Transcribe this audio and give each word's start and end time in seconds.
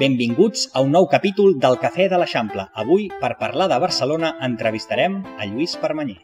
Benvinguts 0.00 0.70
a 0.72 0.80
un 0.80 0.94
nou 0.96 1.04
capítol 1.12 1.58
del 1.60 1.74
Cafè 1.76 2.06
de 2.08 2.16
l'Eixample. 2.16 2.62
Avui, 2.82 3.02
per 3.20 3.34
parlar 3.36 3.66
de 3.68 3.76
Barcelona, 3.82 4.30
entrevistarem 4.46 5.18
a 5.36 5.44
Lluís 5.44 5.74
Permanyer. 5.76 6.16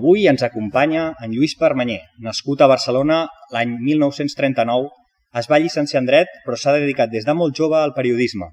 Avui 0.00 0.26
ens 0.26 0.42
acompanya 0.42 1.04
en 1.22 1.36
Lluís 1.36 1.54
Permanyer, 1.60 2.00
nascut 2.18 2.66
a 2.66 2.70
Barcelona 2.74 3.20
l'any 3.54 3.78
1939, 3.86 4.90
es 5.38 5.46
va 5.46 5.62
llicenciar 5.62 6.02
en 6.02 6.10
dret, 6.10 6.34
però 6.42 6.58
s'ha 6.58 6.74
dedicat 6.80 7.14
des 7.14 7.30
de 7.30 7.38
molt 7.38 7.54
jove 7.54 7.78
al 7.78 7.94
periodisme. 7.94 8.50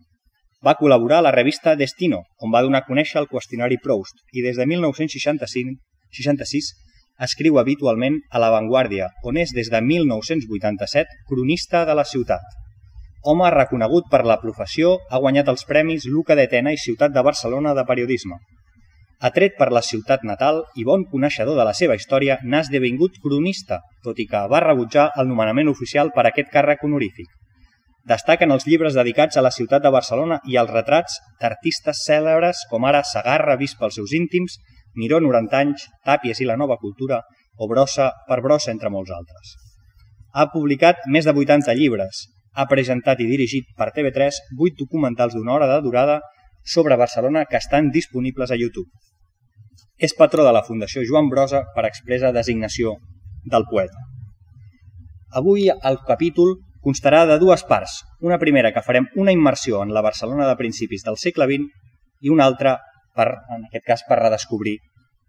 Va 0.66 0.74
col·laborar 0.76 1.22
a 1.22 1.24
la 1.24 1.32
revista 1.32 1.72
Destino, 1.80 2.26
on 2.44 2.52
va 2.52 2.60
donar 2.66 2.82
a 2.84 2.88
conèixer 2.88 3.22
el 3.22 3.30
qüestionari 3.32 3.78
Proust, 3.84 4.18
i 4.36 4.44
des 4.44 4.58
de 4.60 4.66
1965 4.68 6.76
escriu 7.28 7.60
habitualment 7.60 8.18
a 8.32 8.42
La 8.44 8.50
Vanguardia, 8.52 9.08
on 9.24 9.40
és 9.40 9.54
des 9.56 9.72
de 9.72 9.82
1987 9.84 11.16
cronista 11.32 11.86
de 11.88 11.96
la 11.96 12.06
ciutat. 12.12 12.44
Home 13.24 13.50
reconegut 13.56 14.12
per 14.12 14.24
la 14.28 14.40
professió, 14.44 14.98
ha 15.12 15.20
guanyat 15.20 15.52
els 15.52 15.66
premis 15.68 16.08
Luca 16.08 16.36
d'Etena 16.40 16.76
i 16.76 16.80
Ciutat 16.80 17.16
de 17.16 17.24
Barcelona 17.24 17.74
de 17.76 17.84
Periodisme. 17.88 18.40
Atret 19.32 19.58
per 19.60 19.72
la 19.76 19.84
ciutat 19.84 20.24
natal 20.24 20.64
i 20.80 20.88
bon 20.88 21.04
coneixedor 21.12 21.60
de 21.60 21.68
la 21.68 21.76
seva 21.76 22.00
història, 22.00 22.40
n'ha 22.44 22.64
esdevingut 22.64 23.20
cronista, 23.24 23.82
tot 24.04 24.20
i 24.20 24.28
que 24.28 24.48
va 24.52 24.64
rebutjar 24.64 25.12
el 25.20 25.28
nomenament 25.28 25.68
oficial 25.68 26.16
per 26.16 26.28
aquest 26.28 26.52
càrrec 26.56 26.88
honorífic. 26.88 27.28
Destaquen 28.10 28.50
els 28.56 28.66
llibres 28.66 28.96
dedicats 28.98 29.38
a 29.38 29.44
la 29.46 29.52
ciutat 29.54 29.84
de 29.86 29.92
Barcelona 29.94 30.40
i 30.50 30.56
els 30.58 30.72
retrats 30.74 31.20
d'artistes 31.42 32.00
cèlebres 32.08 32.64
com 32.72 32.88
ara 32.90 33.04
Sagarra, 33.06 33.58
vist 33.60 33.78
pels 33.78 34.00
seus 34.00 34.16
íntims, 34.18 34.58
Miró, 34.98 35.20
90 35.22 35.58
anys, 35.60 35.86
Tàpies 36.06 36.40
i 36.42 36.48
la 36.50 36.58
nova 36.58 36.80
cultura, 36.82 37.20
o 37.60 37.68
Brossa 37.70 38.10
per 38.28 38.40
Brossa, 38.42 38.72
entre 38.74 38.90
molts 38.90 39.14
altres. 39.14 39.54
Ha 40.34 40.48
publicat 40.50 41.06
més 41.14 41.28
de 41.28 41.36
80 41.38 41.76
llibres, 41.78 42.24
ha 42.58 42.66
presentat 42.72 43.22
i 43.22 43.28
dirigit 43.30 43.70
per 43.78 43.92
TV3 43.94 44.42
8 44.58 44.80
documentals 44.80 45.36
d'una 45.38 45.54
hora 45.54 45.68
de 45.70 45.78
durada 45.86 46.20
sobre 46.66 46.98
Barcelona 46.98 47.46
que 47.46 47.62
estan 47.62 47.92
disponibles 47.94 48.50
a 48.50 48.58
YouTube. 48.58 48.90
És 49.98 50.16
patró 50.18 50.46
de 50.48 50.56
la 50.56 50.64
Fundació 50.66 51.04
Joan 51.06 51.30
Brosa 51.30 51.62
per 51.76 51.86
expressa 51.86 52.34
designació 52.34 52.96
del 53.46 53.68
poeta. 53.70 54.02
Avui 55.42 55.70
el 55.70 56.00
capítol 56.08 56.56
constarà 56.84 57.26
de 57.28 57.38
dues 57.42 57.64
parts. 57.68 58.00
Una 58.26 58.40
primera 58.40 58.74
que 58.74 58.84
farem 58.86 59.08
una 59.16 59.34
immersió 59.36 59.84
en 59.84 59.94
la 59.94 60.04
Barcelona 60.06 60.48
de 60.48 60.58
principis 60.60 61.06
del 61.06 61.18
segle 61.18 61.48
XX 61.50 61.70
i 62.26 62.34
una 62.34 62.46
altra, 62.46 62.78
per, 63.16 63.30
en 63.56 63.66
aquest 63.70 63.86
cas, 63.86 64.04
per 64.08 64.20
redescobrir 64.22 64.78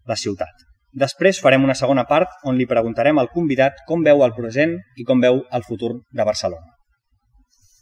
la 0.06 0.16
ciutat. 0.16 0.66
Després 0.90 1.38
farem 1.42 1.62
una 1.62 1.76
segona 1.78 2.04
part 2.10 2.32
on 2.50 2.58
li 2.58 2.66
preguntarem 2.66 3.18
al 3.18 3.30
convidat 3.30 3.78
com 3.86 4.02
veu 4.02 4.24
el 4.26 4.34
present 4.34 4.74
i 4.98 5.06
com 5.06 5.22
veu 5.22 5.44
el 5.50 5.66
futur 5.66 5.92
de 6.10 6.26
Barcelona. 6.26 6.74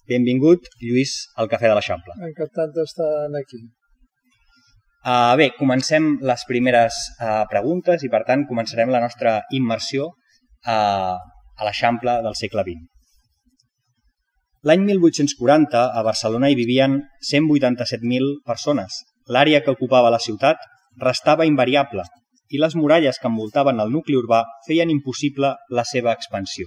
Benvingut, 0.08 0.68
Lluís, 0.80 1.14
al 1.36 1.48
Cafè 1.48 1.68
de 1.68 1.74
l'Eixample. 1.76 2.14
Encantat 2.28 2.72
d'estar 2.76 3.08
aquí. 3.40 3.60
Uh, 5.08 5.36
bé, 5.40 5.50
comencem 5.56 6.16
les 6.26 6.44
primeres 6.48 6.96
uh, 7.20 7.44
preguntes 7.48 8.04
i, 8.04 8.10
per 8.12 8.24
tant, 8.28 8.44
començarem 8.48 8.92
la 8.92 9.00
nostra 9.04 9.38
immersió 9.56 10.08
uh, 10.08 11.16
a 11.16 11.68
l'Eixample 11.68 12.18
del 12.24 12.36
segle 12.40 12.64
XX. 12.66 12.97
L'any 14.66 14.80
1840 14.82 15.80
a 15.94 16.00
Barcelona 16.02 16.48
hi 16.50 16.56
vivien 16.58 16.96
187.000 17.22 18.40
persones. 18.42 19.04
L'àrea 19.30 19.60
que 19.62 19.70
ocupava 19.70 20.10
la 20.10 20.18
ciutat 20.18 20.64
restava 20.98 21.46
invariable 21.46 22.02
i 22.50 22.58
les 22.58 22.74
muralles 22.74 23.20
que 23.22 23.30
envoltaven 23.30 23.78
el 23.84 23.92
nucli 23.94 24.16
urbà 24.18 24.40
feien 24.66 24.90
impossible 24.90 25.52
la 25.70 25.84
seva 25.86 26.10
expansió. 26.18 26.66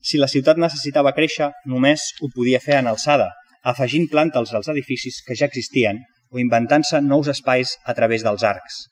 Si 0.00 0.16
la 0.16 0.30
ciutat 0.32 0.56
necessitava 0.56 1.12
créixer, 1.12 1.50
només 1.68 2.06
ho 2.22 2.30
podia 2.32 2.62
fer 2.64 2.78
en 2.80 2.88
alçada, 2.88 3.28
afegint 3.74 4.08
plantes 4.08 4.54
als 4.54 4.72
edificis 4.72 5.20
que 5.26 5.36
ja 5.36 5.50
existien 5.52 6.00
o 6.32 6.40
inventant-se 6.40 7.02
nous 7.04 7.28
espais 7.28 7.76
a 7.84 7.92
través 7.92 8.24
dels 8.24 8.48
arcs. 8.48 8.84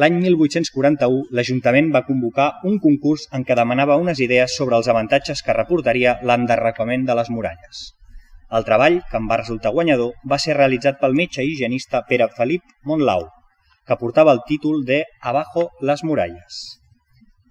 L'any 0.00 0.14
1841, 0.24 1.26
l'Ajuntament 1.36 1.90
va 1.92 2.00
convocar 2.06 2.46
un 2.68 2.78
concurs 2.80 3.26
en 3.36 3.42
què 3.44 3.52
demanava 3.58 3.98
unes 4.00 4.20
idees 4.24 4.54
sobre 4.56 4.78
els 4.80 4.86
avantatges 4.88 5.42
que 5.44 5.52
reportaria 5.56 6.14
l'enderrocament 6.28 7.02
de 7.04 7.16
les 7.18 7.28
muralles. 7.28 7.80
El 8.56 8.64
treball, 8.64 8.94
que 9.10 9.18
en 9.20 9.26
va 9.28 9.36
resultar 9.36 9.72
guanyador, 9.74 10.14
va 10.32 10.38
ser 10.44 10.54
realitzat 10.56 10.96
pel 11.00 11.16
metge 11.18 11.44
higienista 11.44 12.00
Pere 12.08 12.30
Felip 12.38 12.72
Montlau, 12.88 13.26
que 13.84 13.98
portava 14.00 14.32
el 14.32 14.40
títol 14.48 14.80
de 14.88 15.02
Abajo 15.32 15.66
les 15.90 16.04
muralles. 16.08 16.62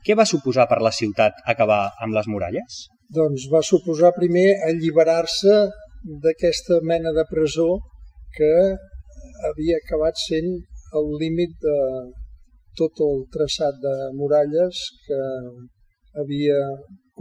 Què 0.02 0.18
va 0.18 0.25
suposar 0.25 0.66
per 0.72 0.79
la 0.81 0.94
ciutat 0.97 1.44
acabar 1.53 1.91
amb 2.02 2.18
les 2.18 2.29
muralles? 2.31 2.79
Doncs 3.13 3.46
va 3.53 3.62
suposar 3.62 4.16
primer 4.18 4.47
alliberar-se 4.72 5.59
d'aquesta 6.25 6.81
mena 6.81 7.13
de 7.13 7.28
presó 7.29 7.69
que 8.34 8.52
havia 9.52 9.78
acabat 9.84 10.18
sent 10.25 10.50
el 10.97 11.13
límit 11.22 11.53
de 11.62 11.78
tot 12.80 13.02
el 13.06 13.24
traçat 13.36 13.78
de 13.84 13.94
muralles 14.18 14.82
que 15.08 15.22
havia 16.22 16.59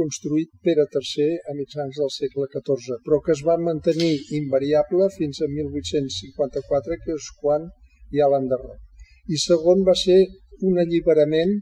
construït 0.01 0.51
Pere 0.65 0.87
III 0.89 1.27
a 1.51 1.55
mitjans 1.59 1.99
del 2.01 2.13
segle 2.15 2.47
XIV, 2.53 3.01
però 3.07 3.19
que 3.25 3.35
es 3.37 3.43
va 3.49 3.59
mantenir 3.71 4.13
invariable 4.39 5.11
fins 5.17 5.43
a 5.43 5.51
1854, 5.51 7.01
que 7.05 7.17
és 7.19 7.29
quan 7.43 7.67
hi 8.13 8.23
ha 8.23 8.31
l'enderroc. 8.33 8.79
I 9.35 9.37
segon 9.39 9.85
va 9.89 9.97
ser 10.05 10.21
un 10.69 10.81
alliberament 10.83 11.53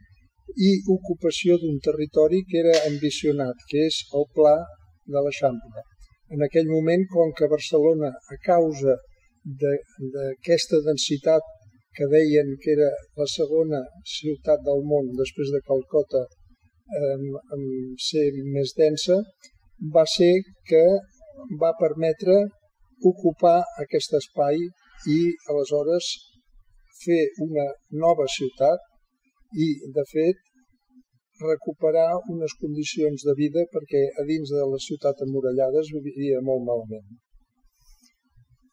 i 0.69 0.71
ocupació 0.95 1.59
d'un 1.61 1.77
territori 1.85 2.43
que 2.49 2.63
era 2.63 2.75
ambicionat, 2.89 3.67
que 3.71 3.87
és 3.91 4.01
el 4.19 4.25
pla 4.37 4.57
de 5.13 5.23
l'Eixample. 5.25 5.85
En 6.35 6.45
aquell 6.45 6.69
moment, 6.71 7.05
com 7.13 7.33
que 7.37 7.51
Barcelona, 7.53 8.11
a 8.35 8.37
causa 8.45 8.97
d'aquesta 9.61 10.81
de, 10.81 10.85
densitat 10.91 11.55
que 11.99 12.07
deien 12.15 12.51
que 12.63 12.75
era 12.77 12.89
la 13.21 13.27
segona 13.35 13.81
ciutat 14.17 14.63
del 14.67 14.85
món 14.91 15.09
després 15.21 15.51
de 15.55 15.61
Calcota 15.71 16.21
eh, 16.99 17.17
ser 18.09 18.27
més 18.57 18.75
densa, 18.79 19.19
va 19.97 20.05
ser 20.15 20.33
que 20.71 20.85
va 21.63 21.75
permetre 21.83 22.39
ocupar 23.11 23.59
aquest 23.85 24.15
espai 24.21 24.63
i 25.17 25.19
aleshores 25.51 26.13
fer 27.03 27.21
una 27.47 27.67
nova 28.05 28.27
ciutat 28.37 28.87
i, 29.67 29.69
de 29.99 30.05
fet, 30.13 30.41
recuperar 31.43 32.11
unes 32.35 32.55
condicions 32.63 33.23
de 33.27 33.35
vida 33.39 33.63
perquè 33.75 34.03
a 34.23 34.27
dins 34.31 34.51
de 34.55 34.67
la 34.73 34.81
ciutat 34.87 35.23
emmurallada 35.27 35.83
es 35.85 35.91
vivia 35.95 36.43
molt 36.43 36.67
malament. 36.71 37.07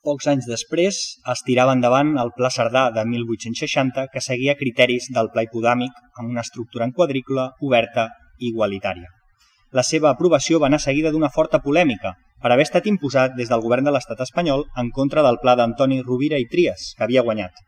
Pocs 0.05 0.27
anys 0.29 0.45
després 0.45 0.97
es 1.33 1.39
tirava 1.47 1.73
endavant 1.73 2.11
el 2.21 2.29
Pla 2.37 2.51
Cerdà 2.53 2.83
de 2.93 3.03
1860 3.09 4.03
que 4.13 4.21
seguia 4.21 4.53
criteris 4.59 5.07
del 5.15 5.31
pla 5.33 5.43
hipodàmic 5.47 5.95
amb 6.21 6.29
una 6.29 6.43
estructura 6.45 6.85
en 6.85 6.91
quadrícula 6.99 7.45
oberta 7.67 8.03
i 8.37 8.51
igualitària. 8.51 9.09
La 9.73 9.83
seva 9.87 10.11
aprovació 10.11 10.59
va 10.61 10.67
anar 10.69 10.81
seguida 10.83 11.11
d'una 11.11 11.31
forta 11.37 11.59
polèmica 11.63 12.11
per 12.43 12.51
haver 12.53 12.67
estat 12.67 12.85
imposat 12.91 13.33
des 13.39 13.49
del 13.49 13.63
govern 13.63 13.89
de 13.89 13.93
l'estat 13.95 14.21
espanyol 14.25 14.67
en 14.81 14.91
contra 14.97 15.23
del 15.25 15.39
pla 15.41 15.55
d'Antoni 15.57 15.97
Rovira 16.03 16.37
i 16.43 16.45
Trias, 16.51 16.91
que 16.97 17.03
havia 17.07 17.23
guanyat 17.25 17.63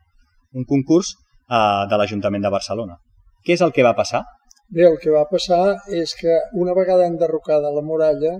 un 0.54 0.68
concurs 0.68 1.10
eh, 1.16 1.58
de 1.90 1.98
l'Ajuntament 1.98 2.46
de 2.46 2.54
Barcelona. 2.54 3.00
Què 3.42 3.56
és 3.56 3.64
el 3.66 3.74
que 3.74 3.86
va 3.86 3.96
passar? 3.98 4.22
Bé, 4.70 4.84
el 4.86 5.00
que 5.02 5.10
va 5.10 5.24
passar 5.32 5.64
és 6.02 6.14
que 6.20 6.38
una 6.62 6.76
vegada 6.78 7.10
enderrocada 7.10 7.74
la 7.74 7.82
muralla, 7.82 8.36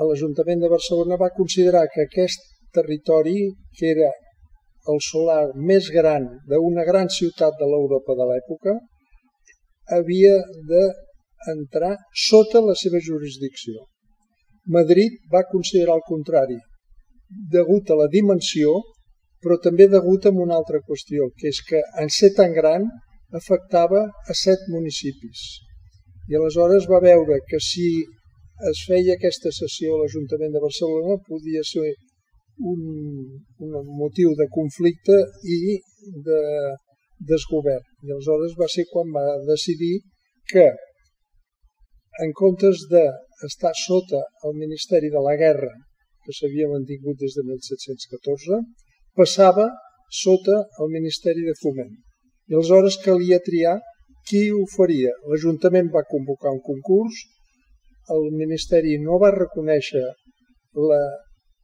l'Ajuntament 0.00 0.64
de 0.64 0.72
Barcelona 0.72 1.20
va 1.20 1.34
considerar 1.36 1.84
que 1.92 2.06
aquest 2.06 2.48
territori 2.74 3.52
que 3.78 3.90
era 3.92 4.10
el 4.92 4.98
solar 5.06 5.42
més 5.70 5.88
gran 5.94 6.26
d'una 6.50 6.84
gran 6.88 7.08
ciutat 7.08 7.54
de 7.60 7.68
l'Europa 7.70 8.16
de 8.18 8.26
l'època, 8.30 8.74
havia 9.96 10.34
d'entrar 10.70 11.94
sota 12.26 12.62
la 12.64 12.74
seva 12.82 13.00
jurisdicció. 13.08 13.86
Madrid 14.66 15.18
va 15.32 15.46
considerar 15.50 15.98
el 15.98 16.06
contrari, 16.06 16.58
degut 17.54 17.90
a 17.90 17.98
la 17.98 18.08
dimensió, 18.10 18.74
però 19.42 19.58
també 19.58 19.88
degut 19.90 20.26
a 20.26 20.30
una 20.30 20.54
altra 20.54 20.80
qüestió, 20.86 21.30
que 21.38 21.50
és 21.50 21.62
que 21.68 21.82
en 22.02 22.10
ser 22.10 22.30
tan 22.36 22.52
gran 22.54 22.86
afectava 23.34 24.04
a 24.06 24.34
set 24.38 24.68
municipis. 24.68 25.42
I 26.30 26.38
aleshores 26.38 26.86
va 26.90 27.02
veure 27.02 27.40
que 27.48 27.58
si 27.58 27.88
es 28.70 28.84
feia 28.86 29.16
aquesta 29.16 29.50
sessió 29.50 29.96
a 29.96 30.02
l'Ajuntament 30.02 30.52
de 30.54 30.62
Barcelona 30.62 31.18
podia 31.26 31.64
ser 31.66 31.90
un, 32.58 32.80
un 33.58 33.92
motiu 33.98 34.34
de 34.38 34.46
conflicte 34.50 35.16
i 35.56 35.78
de 36.26 36.40
desgovern. 37.32 37.84
I 38.06 38.12
aleshores 38.12 38.56
va 38.58 38.68
ser 38.74 38.84
quan 38.92 39.12
va 39.14 39.24
decidir 39.48 39.94
que 40.52 40.66
en 42.24 42.32
comptes 42.36 42.84
d'estar 42.90 43.72
sota 43.86 44.20
el 44.46 44.58
Ministeri 44.58 45.08
de 45.10 45.22
la 45.24 45.36
Guerra 45.40 45.72
que 46.24 46.34
s'havia 46.36 46.68
mantingut 46.70 47.18
des 47.18 47.34
de 47.34 47.42
1714, 47.46 48.58
passava 49.18 49.66
sota 50.22 50.58
el 50.80 50.92
Ministeri 50.92 51.42
de 51.48 51.54
Foment. 51.62 51.94
I 52.50 52.54
aleshores 52.54 52.98
calia 53.06 53.40
triar 53.46 53.78
qui 54.28 54.42
ho 54.54 54.62
faria. 54.76 55.12
L'Ajuntament 55.30 55.90
va 55.96 56.06
convocar 56.10 56.52
un 56.54 56.60
concurs, 56.68 57.16
el 58.14 58.28
Ministeri 58.38 58.98
no 59.02 59.18
va 59.22 59.32
reconèixer 59.34 60.04
la, 60.90 61.02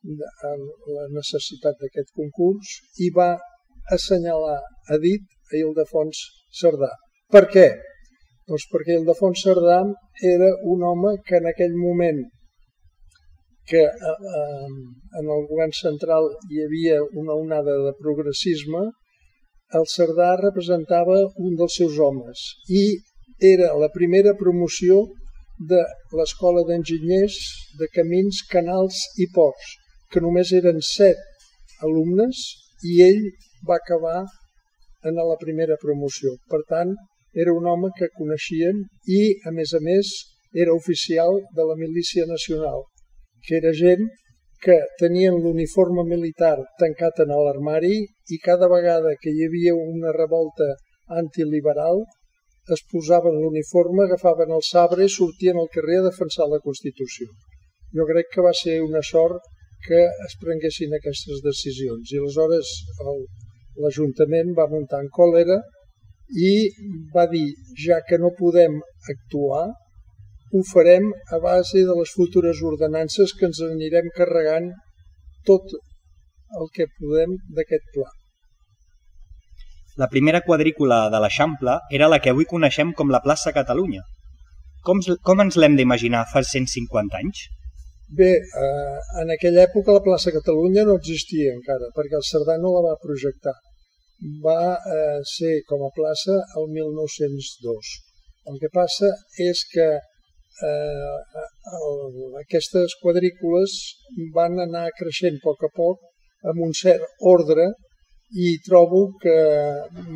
la 0.04 1.06
necessitat 1.14 1.78
d'aquest 1.80 2.12
concurs 2.14 2.78
i 3.04 3.10
va 3.14 3.36
assenyalar 3.96 4.58
a 4.94 4.98
dit 5.02 5.24
a 5.52 5.56
Ildefons 5.58 6.20
Cerdà. 6.60 6.90
Per 7.32 7.44
què? 7.52 7.68
Doncs 8.48 8.64
perquè 8.72 8.98
Ildefons 8.98 9.42
Cerdà 9.44 9.80
era 10.32 10.48
un 10.72 10.84
home 10.90 11.16
que 11.26 11.36
en 11.40 11.48
aquell 11.50 11.74
moment 11.76 12.22
que 13.68 13.82
eh, 13.84 14.14
eh, 14.38 14.68
en 15.20 15.26
el 15.34 15.44
govern 15.50 15.74
central 15.76 16.30
hi 16.48 16.62
havia 16.64 17.02
una 17.22 17.36
onada 17.36 17.74
de 17.86 17.92
progressisme, 18.00 18.86
el 19.78 19.84
Cerdà 19.92 20.30
representava 20.40 21.18
un 21.46 21.56
dels 21.60 21.76
seus 21.80 21.98
homes 22.00 22.44
i 22.72 22.84
era 23.50 23.74
la 23.82 23.90
primera 23.92 24.32
promoció 24.38 25.02
de 25.72 25.82
l'Escola 26.16 26.64
d'Enginyers 26.64 27.36
de 27.78 27.90
Camins, 27.92 28.40
Canals 28.54 29.02
i 29.20 29.28
Ports, 29.34 29.74
que 30.10 30.22
només 30.24 30.52
eren 30.56 30.80
set 30.84 31.20
alumnes 31.88 32.40
i 32.90 33.00
ell 33.06 33.22
va 33.68 33.78
acabar 33.78 34.20
en 35.08 35.20
la 35.30 35.36
primera 35.40 35.76
promoció. 35.82 36.34
Per 36.52 36.62
tant, 36.70 36.94
era 37.34 37.54
un 37.54 37.66
home 37.70 37.90
que 37.98 38.10
coneixien 38.16 38.80
i, 39.06 39.20
a 39.48 39.52
més 39.54 39.74
a 39.78 39.82
més, 39.84 40.12
era 40.54 40.74
oficial 40.74 41.38
de 41.54 41.66
la 41.70 41.76
Milícia 41.76 42.24
Nacional, 42.26 42.82
que 43.46 43.58
era 43.60 43.72
gent 43.80 44.08
que 44.64 44.78
tenien 44.98 45.36
l'uniforme 45.42 46.02
militar 46.08 46.56
tancat 46.80 47.20
en 47.24 47.34
l'armari 47.46 47.98
i 48.34 48.38
cada 48.44 48.68
vegada 48.72 49.14
que 49.22 49.30
hi 49.30 49.44
havia 49.46 49.74
una 49.78 50.14
revolta 50.16 50.72
antiliberal 51.20 52.02
es 52.74 52.82
posaven 52.92 53.36
l'uniforme, 53.40 54.04
agafaven 54.04 54.50
el 54.56 54.64
sabre 54.70 55.06
i 55.06 55.12
sortien 55.12 55.56
al 55.60 55.70
carrer 55.74 56.00
a 56.00 56.08
defensar 56.08 56.48
la 56.48 56.60
Constitució. 56.64 57.28
Jo 57.96 58.04
crec 58.10 58.28
que 58.34 58.44
va 58.44 58.52
ser 58.52 58.82
una 58.84 59.00
sort 59.10 59.46
que 59.86 60.00
es 60.26 60.36
prenguessin 60.42 60.94
aquestes 60.96 61.42
decisions 61.44 62.12
i 62.12 62.20
aleshores 62.20 62.72
l'Ajuntament 63.82 64.54
va 64.58 64.68
muntar 64.70 65.02
en 65.04 65.10
còlera 65.18 65.58
i 66.44 66.52
va 67.14 67.26
dir, 67.30 67.46
ja 67.86 68.00
que 68.08 68.18
no 68.20 68.34
podem 68.38 68.80
actuar, 69.12 69.68
ho 70.52 70.62
farem 70.72 71.08
a 71.32 71.38
base 71.44 71.84
de 71.88 71.94
les 72.00 72.12
futures 72.16 72.60
ordenances 72.70 73.32
que 73.38 73.46
ens 73.48 73.60
anirem 73.64 74.10
carregant 74.16 74.70
tot 75.48 75.74
el 76.60 76.70
que 76.74 76.88
podem 76.98 77.36
d'aquest 77.56 77.84
pla. 77.94 78.08
La 79.98 80.08
primera 80.08 80.40
quadrícula 80.46 80.98
de 81.12 81.20
l'Eixample 81.22 81.74
era 81.98 82.08
la 82.12 82.20
que 82.22 82.30
avui 82.32 82.46
coneixem 82.50 82.92
com 82.98 83.10
la 83.10 83.22
plaça 83.24 83.52
Catalunya. 83.56 84.04
Com, 84.86 85.00
com 85.26 85.40
ens 85.44 85.56
l'hem 85.58 85.74
d'imaginar 85.76 86.24
fa 86.32 86.44
150 86.50 87.18
anys? 87.18 87.48
Bé, 88.10 88.28
eh, 88.40 88.98
en 89.20 89.30
aquella 89.34 89.66
època 89.68 89.92
la 89.92 90.00
plaça 90.00 90.32
Catalunya 90.32 90.84
no 90.88 90.94
existia 90.96 91.52
encara, 91.52 91.90
perquè 91.96 92.16
el 92.16 92.24
Cerdà 92.24 92.54
no 92.60 92.70
la 92.72 92.84
va 92.86 93.00
projectar. 93.02 93.52
Va 94.44 94.62
eh, 94.94 95.18
ser 95.28 95.58
com 95.68 95.84
a 95.84 95.90
plaça 95.96 96.36
el 96.56 96.70
1902. 96.72 97.90
El 98.48 98.56
que 98.62 98.70
passa 98.72 99.10
és 99.44 99.60
que 99.74 99.88
eh, 99.92 101.18
aquestes 102.40 102.96
quadrícules 103.02 103.76
van 104.38 104.56
anar 104.64 104.86
creixent 105.02 105.36
a 105.36 105.44
poc 105.44 105.68
a 105.68 105.72
poc 105.76 106.48
amb 106.48 106.64
un 106.64 106.72
cert 106.80 107.04
ordre 107.34 107.68
i 108.46 108.56
trobo 108.64 109.04
que 109.20 109.38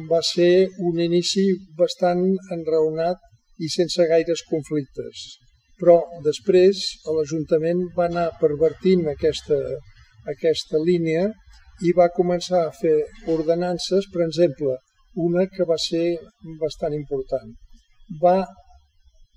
va 0.09 0.25
ser 0.33 0.69
un 0.89 1.05
inici 1.11 1.45
bastant 1.77 2.25
enraonat 2.57 3.21
i 3.61 3.69
sense 3.69 4.09
gaires 4.09 4.49
conflictes. 4.49 5.42
Però 5.83 5.97
després 6.25 6.81
l'Ajuntament 7.11 7.89
va 7.97 8.07
anar 8.07 8.29
pervertint 8.41 9.09
aquesta, 9.11 9.59
aquesta 10.31 10.79
línia 10.79 11.27
i 11.83 11.91
va 11.97 12.13
començar 12.15 12.61
a 12.65 12.75
fer 12.79 12.95
ordenances, 13.35 14.07
per 14.13 14.23
exemple, 14.29 14.77
una 15.29 15.49
que 15.51 15.67
va 15.69 15.79
ser 15.85 16.07
bastant 16.61 16.95
important. 16.95 17.51
Va 18.23 18.37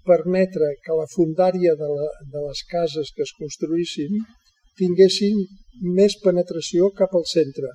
permetre 0.05 0.75
que 0.85 0.97
la 0.99 1.07
fundària 1.09 1.73
de, 1.79 1.87
la, 1.97 2.09
de 2.33 2.43
les 2.47 2.61
cases 2.71 3.09
que 3.15 3.25
es 3.25 3.33
construïssin 3.39 4.21
tinguessin 4.77 5.41
més 5.97 6.17
penetració 6.23 6.91
cap 6.99 7.15
al 7.17 7.25
centre, 7.31 7.71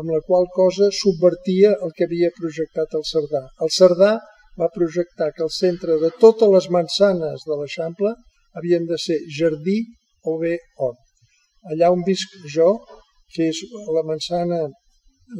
amb 0.00 0.12
la 0.14 0.22
qual 0.26 0.48
cosa 0.54 0.88
subvertia 1.02 1.74
el 1.84 1.92
que 1.96 2.08
havia 2.08 2.32
projectat 2.38 2.96
el 2.98 3.04
Cerdà. 3.10 3.42
El 3.60 3.72
Cerdà 3.76 4.12
va 4.60 4.72
projectar 4.74 5.32
que 5.36 5.44
el 5.46 5.52
centre 5.56 5.98
de 6.04 6.10
totes 6.22 6.52
les 6.54 6.70
mansanes 6.76 7.44
de 7.48 7.58
l'Eixample 7.58 8.14
havien 8.58 8.86
de 8.90 8.98
ser 9.06 9.18
jardí 9.38 9.78
o 10.24 10.38
bé 10.42 10.54
hort. 10.80 11.02
Allà 11.72 11.90
on 11.92 12.02
visc 12.06 12.40
jo, 12.54 12.70
que 13.34 13.50
és 13.52 13.60
la 13.96 14.04
mansana 14.10 14.62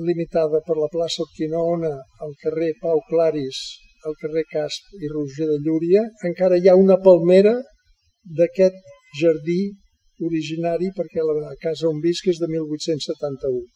limitada 0.09 0.61
per 0.67 0.77
la 0.77 0.91
plaça 0.93 1.23
Orquinaona, 1.25 1.93
al 2.25 2.33
carrer 2.43 2.73
Pau 2.83 3.01
Claris 3.11 3.61
al 4.07 4.15
carrer 4.21 4.45
Casp 4.51 4.93
i 5.03 5.09
Roger 5.13 5.49
de 5.51 5.57
Llúria, 5.65 6.03
encara 6.29 6.59
hi 6.59 6.69
ha 6.71 6.77
una 6.83 6.99
palmera 7.07 7.55
d'aquest 8.41 8.77
jardí 9.21 9.61
originari 10.29 10.93
perquè 10.99 11.25
la 11.27 11.57
casa 11.63 11.89
on 11.91 11.99
visc 12.05 12.31
és 12.33 12.39
de 12.43 12.49
1871. 12.53 13.76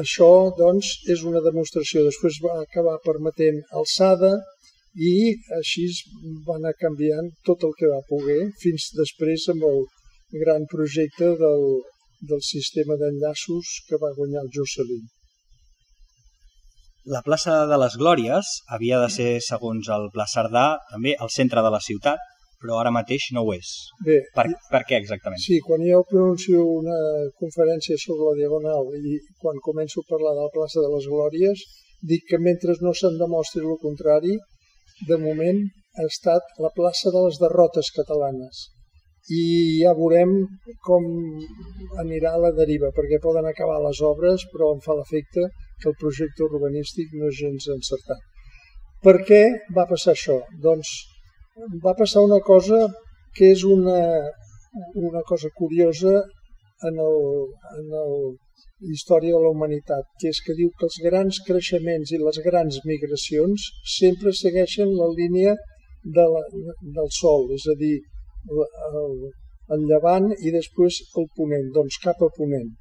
Això, 0.00 0.28
doncs, 0.58 0.90
és 1.14 1.22
una 1.30 1.42
demostració. 1.44 2.02
Després 2.08 2.40
va 2.44 2.58
acabar 2.62 2.96
permetent 3.04 3.60
alçada 3.80 4.32
i 5.08 5.14
així 5.58 5.86
va 6.46 6.56
anar 6.58 6.74
canviant 6.80 7.30
tot 7.48 7.66
el 7.68 7.74
que 7.78 7.90
va 7.90 8.02
poder, 8.10 8.40
fins 8.62 8.90
després 8.98 9.48
amb 9.54 9.66
el 9.70 9.82
gran 10.44 10.66
projecte 10.70 11.34
del, 11.40 11.66
del 12.30 12.42
sistema 12.42 12.98
d'enllaços 12.98 13.74
que 13.88 14.00
va 14.02 14.14
guanyar 14.18 14.42
el 14.44 14.50
Jocelyn. 14.56 15.04
La 17.14 17.20
plaça 17.22 17.64
de 17.68 17.78
les 17.82 17.98
Glòries 18.00 18.50
havia 18.74 18.98
de 19.02 19.10
ser, 19.12 19.32
segons 19.44 19.90
el 19.96 20.08
Pla 20.14 20.24
Cerdà, 20.30 20.68
també 20.90 21.12
al 21.20 21.30
centre 21.34 21.62
de 21.66 21.72
la 21.74 21.82
ciutat, 21.84 22.22
però 22.64 22.80
ara 22.80 22.92
mateix 22.96 23.28
no 23.36 23.44
ho 23.44 23.52
és. 23.52 23.70
Bé, 24.08 24.18
per, 24.36 24.46
per 24.72 24.82
què 24.88 24.96
exactament? 25.02 25.42
Sí, 25.44 25.60
quan 25.66 25.84
jo 25.84 26.00
pronuncio 26.08 26.64
una 26.80 26.98
conferència 27.40 28.00
sobre 28.00 28.30
la 28.30 28.38
Diagonal 28.40 28.88
i 28.96 29.18
quan 29.44 29.60
començo 29.68 30.00
a 30.00 30.10
parlar 30.10 30.32
de 30.38 30.46
la 30.46 30.54
plaça 30.56 30.80
de 30.80 30.90
les 30.96 31.08
Glòries, 31.12 31.64
dic 32.12 32.24
que 32.30 32.40
mentre 32.48 32.76
no 32.80 32.96
se'n 32.96 33.20
demostri 33.20 33.64
el 33.64 33.80
contrari, 33.84 34.38
de 35.08 35.20
moment 35.20 35.60
ha 35.98 36.06
estat 36.08 36.56
la 36.64 36.72
plaça 36.74 37.12
de 37.12 37.26
les 37.26 37.40
derrotes 37.42 37.92
catalanes 37.96 38.68
i 39.32 39.80
ja 39.80 39.94
veurem 39.96 40.34
com 40.84 41.04
anirà 42.02 42.34
la 42.36 42.50
deriva, 42.52 42.90
perquè 42.96 43.20
poden 43.22 43.46
acabar 43.48 43.80
les 43.80 44.02
obres, 44.04 44.44
però 44.52 44.74
em 44.74 44.82
fa 44.84 44.96
l'efecte 44.98 45.48
que 45.80 45.88
el 45.88 45.96
projecte 46.00 46.44
urbanístic 46.44 47.14
no 47.16 47.30
és 47.30 47.40
gens 47.40 47.68
encertat. 47.76 48.20
Per 49.04 49.16
què 49.28 49.42
va 49.76 49.86
passar 49.88 50.12
això? 50.12 50.36
Doncs 50.60 50.92
va 51.84 51.94
passar 51.98 52.22
una 52.26 52.40
cosa 52.40 52.78
que 53.36 53.50
és 53.54 53.62
una, 53.64 54.00
una 54.94 55.22
cosa 55.26 55.48
curiosa 55.54 56.14
en, 56.88 56.98
el, 57.06 57.18
en 57.80 57.92
el, 58.00 58.14
la 58.86 58.94
història 58.96 59.36
de 59.36 59.42
la 59.44 59.52
humanitat, 59.54 60.08
que 60.20 60.32
és 60.34 60.40
que 60.46 60.56
diu 60.58 60.70
que 60.78 60.86
els 60.88 60.98
grans 61.04 61.40
creixements 61.46 62.12
i 62.12 62.20
les 62.22 62.40
grans 62.46 62.80
migracions 62.90 63.68
sempre 63.96 64.34
segueixen 64.40 64.92
la 64.98 65.08
línia 65.20 65.54
de 66.18 66.26
la, 66.34 66.42
del 66.98 67.10
sol, 67.18 67.46
és 67.58 67.66
a 67.70 67.76
dir, 67.80 67.96
el, 68.50 69.14
el 69.76 69.86
llevant 69.90 70.32
i 70.34 70.52
després 70.56 71.00
el 71.20 71.30
ponent, 71.38 71.70
doncs 71.78 72.00
cap 72.02 72.20
a 72.22 72.32
ponent. 72.36 72.74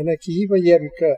En 0.00 0.08
aquí 0.14 0.38
veiem 0.50 0.86
que, 0.98 1.12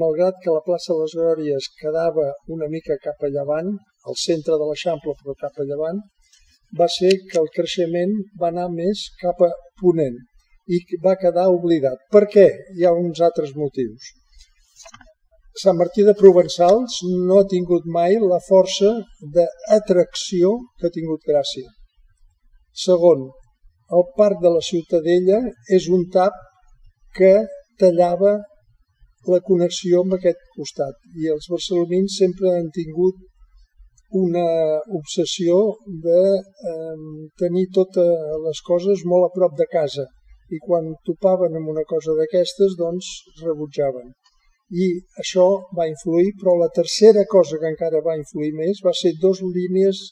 malgrat 0.00 0.40
que 0.42 0.52
la 0.56 0.64
plaça 0.64 0.94
de 0.94 1.04
les 1.04 1.14
Glòries 1.20 1.70
quedava 1.80 2.32
una 2.56 2.72
mica 2.72 2.96
cap 3.04 3.20
a 3.20 3.30
llevant, 3.36 3.76
al 4.08 4.16
centre 4.20 4.56
de 4.60 4.66
l'Eixample 4.68 5.14
però 5.20 5.36
cap 5.44 5.60
a 5.60 5.68
llevant, 5.68 6.00
va 6.80 6.88
ser 6.98 7.12
que 7.30 7.40
el 7.40 7.50
creixement 7.56 8.14
va 8.40 8.50
anar 8.50 8.68
més 8.74 9.06
cap 9.22 9.42
a 9.46 9.50
ponent 9.80 10.18
i 10.74 10.80
va 11.04 11.16
quedar 11.20 11.46
oblidat. 11.52 12.00
Per 12.14 12.24
què? 12.34 12.46
Hi 12.76 12.86
ha 12.86 12.92
uns 12.96 13.20
altres 13.28 13.52
motius. 13.56 14.12
Sant 15.62 15.76
Martí 15.78 16.02
de 16.06 16.16
Provençals 16.18 16.96
no 17.28 17.38
ha 17.40 17.48
tingut 17.50 17.84
mai 17.96 18.16
la 18.20 18.40
força 18.48 18.90
d'atracció 19.36 20.56
que 20.78 20.88
ha 20.88 20.94
tingut 20.96 21.28
Gràcia. 21.30 21.68
Segon, 22.84 23.28
el 23.98 24.08
parc 24.16 24.40
de 24.42 24.50
la 24.56 24.64
Ciutadella 24.68 25.38
és 25.78 25.86
un 25.98 26.08
tap 26.16 26.40
que 27.18 27.34
tallava 27.78 28.34
la 29.32 29.40
connexió 29.48 30.02
amb 30.02 30.16
aquest 30.16 30.42
costat 30.56 30.98
i 31.22 31.30
els 31.34 31.46
barcelonins 31.52 32.18
sempre 32.22 32.50
han 32.56 32.66
tingut 32.74 33.22
una 34.14 34.46
obsessió 34.98 35.56
de 36.06 36.20
eh, 36.72 36.98
tenir 37.42 37.64
totes 37.74 38.10
les 38.46 38.60
coses 38.68 39.02
molt 39.12 39.26
a 39.26 39.32
prop 39.34 39.56
de 39.58 39.66
casa 39.72 40.04
i 40.54 40.60
quan 40.66 40.92
topaven 41.08 41.56
amb 41.58 41.72
una 41.72 41.82
cosa 41.92 42.14
d'aquestes 42.18 42.76
doncs 42.78 43.08
rebutjaven. 43.42 44.12
I 44.84 44.86
això 45.22 45.46
va 45.76 45.88
influir, 45.90 46.30
però 46.40 46.54
la 46.60 46.70
tercera 46.78 47.24
cosa 47.30 47.58
que 47.60 47.70
encara 47.72 48.04
va 48.06 48.16
influir 48.20 48.52
més 48.60 48.82
va 48.86 48.94
ser 49.00 49.12
dos 49.24 49.42
línies 49.56 50.04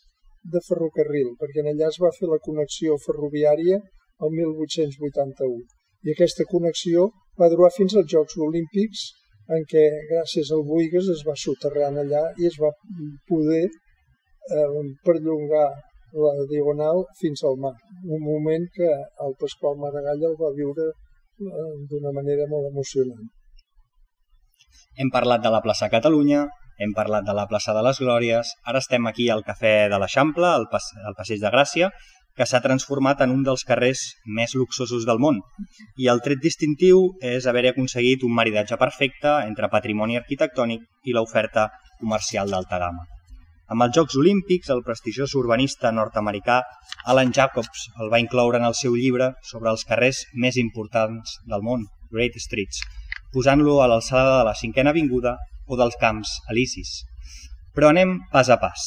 de 0.53 0.61
ferrocarril, 0.67 1.35
perquè 1.39 1.63
en 1.63 1.71
allà 1.73 1.89
es 1.93 2.01
va 2.03 2.11
fer 2.19 2.29
la 2.31 2.43
connexió 2.47 2.99
ferroviària 3.07 3.79
el 3.79 4.35
1881. 4.39 5.63
I 6.07 6.15
aquesta 6.15 6.49
connexió 6.51 7.09
va 7.39 7.51
durar 7.53 7.71
fins 7.77 7.95
als 7.95 8.11
Jocs 8.11 8.35
Olímpics 8.49 9.07
en 9.57 9.65
què 9.71 9.85
gràcies 10.11 10.51
al 10.55 10.67
Boigues 10.67 11.09
es 11.15 11.23
va 11.29 11.39
soterrar 11.39 11.93
allà 12.03 12.25
i 12.39 12.51
es 12.51 12.59
va 12.63 12.73
poder 13.31 13.69
eh, 14.51 14.67
perllongar 15.07 15.69
la 16.13 16.33
diagonal 16.49 17.05
fins 17.21 17.43
al 17.45 17.57
mar. 17.57 17.75
Un 18.05 18.21
moment 18.21 18.67
que 18.75 18.89
el 19.27 19.37
Pasqual 19.41 19.79
Maragall 19.81 20.27
el 20.31 20.37
va 20.41 20.53
viure 20.57 20.89
eh, 20.93 21.71
d'una 21.91 22.13
manera 22.19 22.49
molt 22.51 22.69
emocionant. 22.73 23.31
Hem 25.01 25.09
parlat 25.13 25.41
de 25.45 25.53
la 25.53 25.63
plaça 25.65 25.89
Catalunya, 25.93 26.47
hem 26.79 26.93
parlat 26.97 27.25
de 27.25 27.35
la 27.37 27.47
plaça 27.49 27.73
de 27.77 27.83
les 27.87 28.01
Glòries, 28.03 28.51
ara 28.69 28.81
estem 28.85 29.07
aquí 29.09 29.29
al 29.31 29.45
Cafè 29.47 29.89
de 29.93 30.01
l'Eixample, 30.01 30.49
al, 30.49 30.67
pas 30.73 30.91
al 31.07 31.17
Passeig 31.17 31.41
de 31.41 31.53
Gràcia, 31.55 31.91
que 32.37 32.47
s'ha 32.49 32.63
transformat 32.65 33.21
en 33.25 33.33
un 33.33 33.43
dels 33.49 33.65
carrers 33.69 34.03
més 34.39 34.55
luxosos 34.57 35.05
del 35.09 35.21
món. 35.25 35.41
I 36.01 36.09
el 36.13 36.23
tret 36.25 36.41
distintiu 36.45 37.03
és 37.33 37.49
haver 37.49 37.67
aconseguit 37.71 38.25
un 38.29 38.37
maridatge 38.37 38.81
perfecte 38.81 39.35
entre 39.49 39.73
patrimoni 39.73 40.21
arquitectònic 40.21 40.87
i 41.05 41.17
l'oferta 41.17 41.69
comercial 42.01 42.53
d'alta 42.53 42.81
gamma. 42.85 43.12
Amb 43.73 43.87
els 43.87 43.95
Jocs 43.97 44.17
Olímpics, 44.21 44.69
el 44.75 44.83
prestigiós 44.85 45.33
urbanista 45.41 45.91
nord-americà 45.97 46.59
Alan 47.13 47.31
Jacobs 47.37 47.87
el 48.05 48.11
va 48.13 48.19
incloure 48.21 48.59
en 48.61 48.67
el 48.69 48.75
seu 48.77 48.99
llibre 49.01 49.31
sobre 49.51 49.71
els 49.73 49.87
carrers 49.89 50.19
més 50.45 50.59
importants 50.61 51.39
del 51.49 51.65
món, 51.69 51.87
Great 52.13 52.37
Streets, 52.45 52.83
posant-lo 53.33 53.79
a 53.81 53.89
l'alçada 53.89 54.35
de 54.35 54.45
la 54.51 54.55
cinquena 54.61 54.93
avinguda 54.93 55.39
o 55.65 55.81
dels 55.81 55.97
camps 56.05 56.35
Elisis. 56.53 56.93
Però 57.73 57.89
anem 57.95 58.19
pas 58.37 58.53
a 58.53 58.61
pas. 58.61 58.87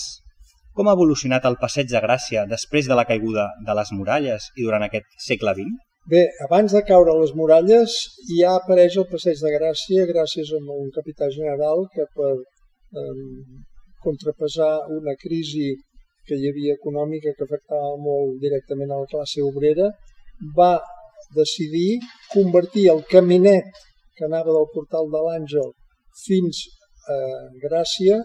Com 0.78 0.92
ha 0.92 0.98
evolucionat 1.00 1.50
el 1.50 1.58
passeig 1.66 1.90
de 1.90 2.06
Gràcia 2.06 2.46
després 2.56 2.86
de 2.86 3.02
la 3.02 3.10
caiguda 3.10 3.50
de 3.66 3.80
les 3.82 3.94
muralles 3.98 4.50
i 4.54 4.70
durant 4.70 4.86
aquest 4.86 5.10
segle 5.18 5.58
XX? 5.58 5.84
Bé, 6.14 6.28
abans 6.46 6.78
de 6.78 6.86
caure 6.86 7.22
les 7.24 7.34
muralles 7.34 8.02
ja 8.38 8.60
apareix 8.60 9.02
el 9.02 9.10
passeig 9.10 9.42
de 9.42 9.58
Gràcia 9.58 10.06
gràcies 10.14 10.54
a 10.54 10.62
un 10.62 10.92
capità 10.94 11.34
general 11.34 11.88
que 11.96 12.06
per 12.14 12.36
eh, 12.36 13.64
contrapesar 14.06 14.74
una 14.98 15.16
crisi 15.24 15.74
que 16.28 16.38
hi 16.40 16.50
havia 16.50 16.76
econòmica 16.80 17.34
que 17.38 17.46
afectava 17.46 17.96
molt 18.02 18.40
directament 18.44 18.92
a 18.92 19.02
la 19.04 19.10
classe 19.12 19.44
obrera, 19.46 19.92
va 20.60 20.74
decidir 21.36 22.00
convertir 22.34 22.88
el 22.94 23.04
caminet 23.12 23.84
que 24.18 24.26
anava 24.26 24.56
del 24.56 24.68
portal 24.74 25.12
de 25.14 25.22
l'Àngel 25.26 25.70
fins 26.26 26.64
a 27.12 27.20
Gràcia 27.64 28.22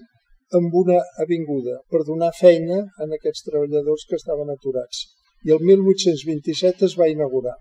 amb 0.58 0.74
una 0.82 0.98
avinguda 1.24 1.76
per 1.90 2.02
donar 2.06 2.32
feina 2.38 2.80
a 2.82 3.08
aquests 3.18 3.46
treballadors 3.48 4.06
que 4.08 4.18
estaven 4.18 4.50
aturats. 4.54 5.04
I 5.46 5.54
el 5.54 5.62
1827 5.68 6.86
es 6.88 6.96
va 7.00 7.08
inaugurar. 7.12 7.56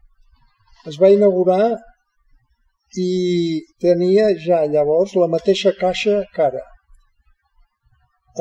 Es 0.89 0.97
va 1.01 1.11
inaugurar 1.13 1.77
i 2.97 3.61
tenia 3.83 4.29
ja 4.45 4.63
llavors 4.65 5.15
la 5.15 5.29
mateixa 5.35 5.75
caixa 5.79 6.23
cara. 6.35 6.63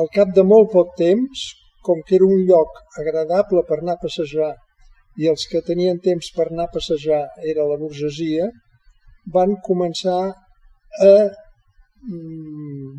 Al 0.01 0.09
cap 0.15 0.31
de 0.35 0.43
molt 0.47 0.71
poc 0.73 0.95
temps, 0.99 1.45
com 1.85 2.01
que 2.07 2.15
era 2.17 2.27
un 2.27 2.43
lloc 2.49 2.81
agradable 3.01 3.63
per 3.69 3.79
anar 3.79 3.95
a 3.97 4.03
passejar 4.03 4.51
i 5.19 5.27
els 5.31 5.45
que 5.51 5.61
tenien 5.69 5.97
temps 6.03 6.29
per 6.35 6.45
anar 6.47 6.67
a 6.67 6.73
passejar 6.75 7.21
era 7.53 7.67
la 7.67 7.77
burgesia, 7.81 8.49
van 9.37 9.55
començar 9.65 10.19
a 11.07 11.13
mm, 12.09 12.91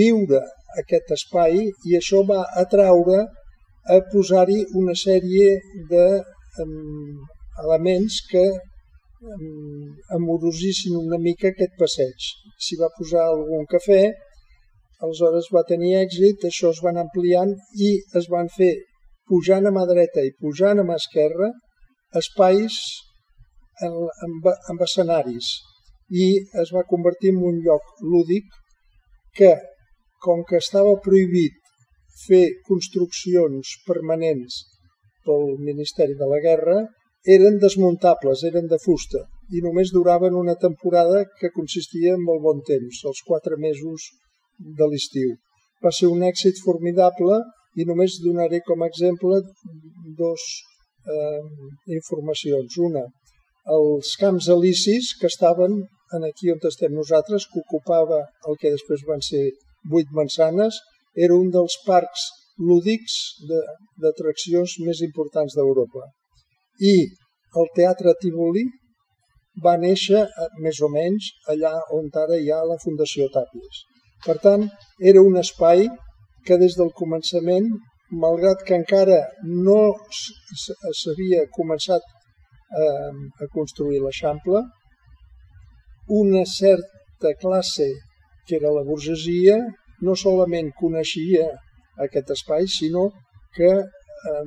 viure 0.00 0.40
aquest 0.82 1.14
espai 1.16 1.62
i 1.88 1.96
això 1.98 2.20
va 2.32 2.42
atraure 2.64 3.22
a 3.94 3.98
posar-hi 4.12 4.60
una 4.80 4.94
sèrie 4.98 5.48
de 5.92 6.04
um, 6.64 7.22
elements 7.64 8.20
que 8.30 8.44
um, 8.52 9.88
amorosissin 10.18 10.98
una 11.00 11.18
mica 11.18 11.50
aquest 11.50 11.74
passeig. 11.80 12.28
S'hi 12.62 12.78
va 12.82 12.92
posar 12.98 13.24
algun 13.30 13.66
cafè, 13.72 14.02
aleshores 15.02 15.50
va 15.54 15.64
tenir 15.68 15.96
èxit, 16.00 16.46
això 16.46 16.70
es 16.74 16.80
van 16.84 17.00
ampliant 17.02 17.52
i 17.88 17.92
es 18.20 18.28
van 18.32 18.50
fer, 18.56 18.72
pujant 19.28 19.66
a 19.66 19.72
mà 19.74 19.84
dreta 19.88 20.22
i 20.26 20.34
pujant 20.38 20.82
a 20.82 20.86
mà 20.86 20.98
esquerra, 21.00 21.50
espais 22.22 22.78
amb, 23.86 24.48
amb 24.70 24.84
escenaris. 24.86 25.52
I 26.12 26.26
es 26.62 26.72
va 26.76 26.86
convertir 26.88 27.32
en 27.32 27.42
un 27.50 27.60
lloc 27.66 27.94
lúdic 28.04 28.48
que 29.38 29.54
com 30.22 30.42
que 30.48 30.60
estava 30.60 30.98
prohibit 31.04 31.56
fer 32.26 32.44
construccions 32.68 33.76
permanents 33.86 34.58
pel 35.26 35.56
Ministeri 35.68 36.14
de 36.18 36.28
la 36.30 36.40
Guerra, 36.44 36.82
eren 37.36 37.58
desmuntables, 37.62 38.42
eren 38.50 38.68
de 38.70 38.78
fusta, 38.82 39.22
i 39.54 39.62
només 39.64 39.94
duraven 39.94 40.34
una 40.38 40.56
temporada 40.64 41.24
que 41.40 41.52
consistia 41.54 42.16
en 42.18 42.24
molt 42.26 42.42
bon 42.42 42.62
temps, 42.66 43.02
els 43.10 43.22
quatre 43.26 43.58
mesos 43.64 44.10
de 44.78 44.88
l'estiu. 44.90 45.34
Va 45.84 45.92
ser 45.94 46.10
un 46.10 46.22
èxit 46.26 46.60
formidable 46.64 47.40
i 47.80 47.86
només 47.88 48.20
donaré 48.24 48.60
com 48.66 48.82
a 48.82 48.88
exemple 48.90 49.40
dos 50.18 50.44
eh, 51.14 51.40
informacions. 51.98 52.78
Una, 52.88 53.04
els 53.78 54.14
camps 54.20 54.48
elicis 54.56 55.14
que 55.20 55.30
estaven 55.30 55.82
en 56.16 56.24
aquí 56.28 56.50
on 56.52 56.60
estem 56.68 56.92
nosaltres, 56.94 57.46
que 57.50 57.62
ocupava 57.64 58.20
el 58.48 58.58
que 58.60 58.74
després 58.74 59.04
van 59.08 59.22
ser 59.24 59.44
Vuit 59.90 60.10
Mansanes 60.12 60.78
era 61.26 61.34
un 61.34 61.48
dels 61.54 61.78
parcs 61.86 62.28
lúdics 62.68 63.14
d'atraccions 64.02 64.76
més 64.86 65.00
importants 65.06 65.56
d'Europa. 65.56 66.04
I 66.92 66.94
el 67.60 67.70
Teatre 67.76 68.14
Tivoli 68.20 68.64
va 69.64 69.76
néixer 69.76 70.22
eh, 70.24 70.48
més 70.64 70.80
o 70.80 70.88
menys 70.92 71.32
allà 71.52 71.72
on 71.96 72.08
ara 72.24 72.38
hi 72.40 72.50
ha 72.50 72.62
la 72.68 72.78
Fundació 72.84 73.28
Tàpies. 73.32 73.82
Per 74.26 74.36
tant, 74.42 74.68
era 75.12 75.22
un 75.22 75.38
espai 75.40 75.88
que 76.46 76.58
des 76.58 76.76
del 76.78 76.92
començament, 76.98 77.68
malgrat 78.24 78.62
que 78.66 78.76
encara 78.76 79.18
no 79.66 79.80
s'havia 81.00 81.46
començat 81.56 82.02
eh, 82.04 83.12
a 83.44 83.48
construir 83.54 84.00
l'Eixample, 84.02 84.62
una 86.22 86.44
certa 86.44 87.32
classe 87.40 87.88
que 88.46 88.56
era 88.60 88.72
la 88.74 88.84
burgesia, 88.86 89.58
no 90.02 90.14
solament 90.18 90.72
coneixia 90.78 91.46
aquest 92.06 92.32
espai, 92.34 92.66
sinó 92.66 93.08
que 93.56 93.70
eh, 93.78 94.44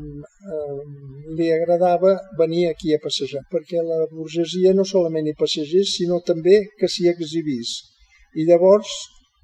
eh, 0.51 0.77
li 1.37 1.49
agradava 1.51 2.15
venir 2.37 2.67
aquí 2.69 2.93
a 2.93 3.01
passejar, 3.03 3.43
perquè 3.51 3.83
la 3.83 4.03
burgesia 4.11 4.73
no 4.75 4.85
solament 4.87 5.27
hi 5.27 5.35
passegés, 5.39 5.95
sinó 5.97 6.21
també 6.31 6.61
que 6.79 6.91
s'hi 6.91 7.07
exhibís. 7.11 7.75
I 8.35 8.47
llavors, 8.49 8.91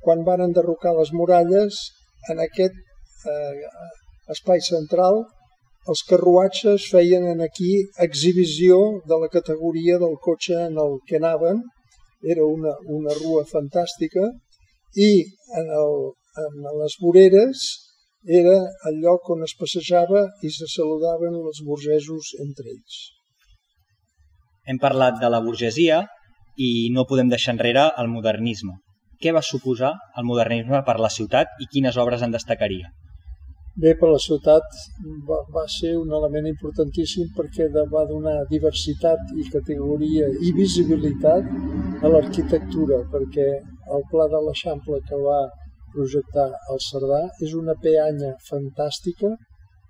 quan 0.05 0.23
van 0.27 0.43
enderrocar 0.47 0.93
les 0.97 1.11
muralles, 1.13 1.77
en 2.29 2.41
aquest 2.43 2.77
eh, 3.29 3.69
espai 4.35 4.61
central, 4.65 5.23
els 5.91 6.01
carruatges 6.07 6.87
feien 6.93 7.25
en 7.25 7.41
aquí 7.41 7.71
exhibició 8.05 8.79
de 9.09 9.17
la 9.23 9.29
categoria 9.35 9.97
del 10.01 10.17
cotxe 10.21 10.57
en 10.67 10.77
el 10.83 10.99
que 11.07 11.17
anaven 11.17 11.63
era 12.33 12.45
una, 12.45 12.73
una 12.85 13.15
rua 13.17 13.45
fantàstica 13.49 14.27
i 14.95 15.09
en, 15.57 15.71
el, 15.81 15.95
en 16.43 16.67
les 16.81 16.97
voreres 17.01 17.63
era 18.41 18.57
el 18.89 18.99
lloc 19.01 19.31
on 19.33 19.41
es 19.47 19.55
passejava 19.57 20.27
i 20.45 20.51
se 20.53 20.69
saludaven 20.69 21.39
els 21.41 21.63
burgesos 21.65 22.35
entre 22.45 22.69
ells. 22.69 22.99
Hem 24.69 24.77
parlat 24.77 25.17
de 25.17 25.29
la 25.33 25.41
burgesia 25.41 26.03
i 26.61 26.91
no 26.93 27.07
podem 27.09 27.31
deixar 27.33 27.55
enrere 27.55 27.89
el 27.97 28.11
modernisme. 28.13 28.77
Què 29.21 29.31
va 29.35 29.43
suposar 29.45 29.91
el 30.17 30.25
modernisme 30.27 30.81
per 30.87 30.97
la 31.05 31.09
ciutat 31.15 31.59
i 31.63 31.69
quines 31.73 31.97
obres 32.03 32.23
en 32.25 32.31
destacaria? 32.33 32.89
Bé, 33.81 33.91
per 33.99 34.07
la 34.11 34.19
ciutat 34.19 34.73
va, 35.27 35.37
va 35.57 35.61
ser 35.73 35.91
un 35.97 36.09
element 36.17 36.47
importantíssim 36.49 37.29
perquè 37.37 37.67
va 37.93 38.01
donar 38.09 38.33
diversitat 38.49 39.29
i 39.43 39.45
categoria 39.53 40.27
i 40.47 40.51
visibilitat 40.57 41.47
a 42.03 42.11
l'arquitectura, 42.11 42.99
perquè 43.13 43.47
el 43.97 44.03
pla 44.11 44.27
de 44.33 44.41
l'Eixample 44.47 44.99
que 45.07 45.19
va 45.27 45.39
projectar 45.93 46.47
el 46.73 46.81
Cerdà 46.87 47.21
és 47.47 47.53
una 47.61 47.77
peanya 47.85 48.33
fantàstica 48.49 49.31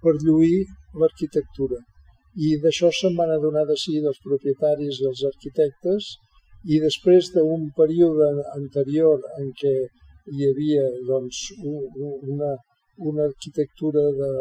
per 0.04 0.14
lluir 0.26 0.62
l'arquitectura. 1.02 1.80
I 2.48 2.58
d'això 2.64 2.92
se'n 3.00 3.18
van 3.18 3.32
adonar 3.34 3.66
de 3.72 3.80
si 3.80 3.98
els 4.12 4.20
propietaris 4.28 5.02
i 5.02 5.08
els 5.10 5.24
arquitectes 5.32 6.12
i 6.64 6.78
després 6.82 7.32
d'un 7.34 7.70
període 7.78 8.30
anterior 8.54 9.22
en 9.40 9.50
què 9.62 9.74
hi 10.32 10.48
havia 10.50 10.84
doncs, 11.08 11.40
una, 11.64 12.52
una 13.12 13.24
arquitectura 13.26 14.04
de, 14.20 14.32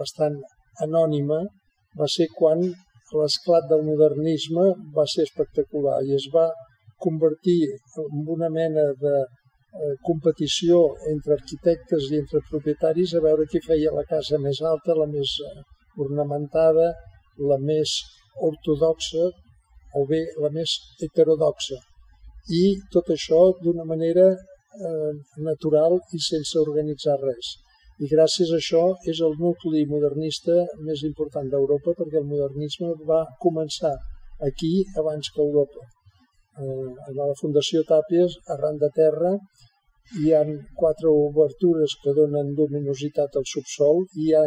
bastant 0.00 0.38
anònima 0.86 1.38
va 1.98 2.08
ser 2.14 2.26
quan 2.38 2.64
l'esclat 3.18 3.68
del 3.70 3.84
modernisme 3.86 4.64
va 4.96 5.06
ser 5.12 5.24
espectacular 5.28 6.00
i 6.04 6.14
es 6.18 6.26
va 6.34 6.48
convertir 7.06 7.60
en 8.02 8.26
una 8.36 8.50
mena 8.50 8.84
de 9.02 9.14
eh, 9.22 9.94
competició 10.08 10.80
entre 11.12 11.38
arquitectes 11.38 12.10
i 12.10 12.18
entre 12.18 12.42
propietaris 12.50 13.14
a 13.14 13.22
veure 13.24 13.46
qui 13.50 13.62
feia 13.64 13.94
la 13.94 14.04
casa 14.12 14.40
més 14.42 14.60
alta, 14.72 14.98
la 14.98 15.06
més 15.06 15.36
eh, 15.46 15.62
ornamentada, 16.04 16.90
la 17.50 17.58
més 17.70 17.94
ortodoxa 18.50 19.30
o 19.94 20.04
bé 20.10 20.20
la 20.42 20.50
més 20.54 20.74
heterodoxa. 21.04 21.78
I 22.60 22.64
tot 22.92 23.10
això 23.14 23.40
d'una 23.62 23.84
manera 23.84 24.26
eh, 24.32 25.12
natural 25.48 25.98
i 26.16 26.20
sense 26.26 26.58
organitzar 26.60 27.18
res. 27.22 27.56
I 27.98 28.08
gràcies 28.12 28.50
a 28.52 28.58
això 28.60 28.82
és 29.12 29.20
el 29.26 29.34
nucli 29.42 29.84
modernista 29.92 30.56
més 30.88 31.02
important 31.08 31.48
d'Europa 31.50 31.96
perquè 31.98 32.20
el 32.20 32.28
modernisme 32.32 32.92
va 33.10 33.24
començar 33.44 33.94
aquí 34.48 34.74
abans 35.02 35.30
que 35.34 35.42
Europa. 35.42 35.82
Eh, 36.58 36.90
a 37.08 37.10
la 37.16 37.34
Fundació 37.40 37.82
Tàpies, 37.88 38.38
arran 38.54 38.78
de 38.82 38.90
terra, 38.94 39.34
hi 40.20 40.30
han 40.32 40.54
quatre 40.80 41.10
obertures 41.28 41.94
que 42.02 42.14
donen 42.16 42.54
luminositat 42.58 43.34
al 43.36 43.46
subsol 43.50 44.06
i 44.06 44.28
hi 44.28 44.34
ha 44.36 44.44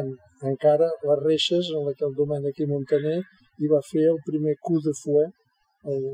encara 0.51 0.87
les 1.09 1.19
reixes 1.23 1.69
en 1.75 1.85
la 1.87 1.93
que 1.97 2.07
el 2.07 2.15
Domènec 2.17 2.63
i 2.63 2.69
Montaner 2.71 3.19
hi 3.59 3.69
va 3.73 3.81
fer 3.89 4.07
el 4.13 4.19
primer 4.27 4.55
coup 4.67 4.81
de 4.85 4.93
fouet, 5.01 5.33
el, 5.93 6.07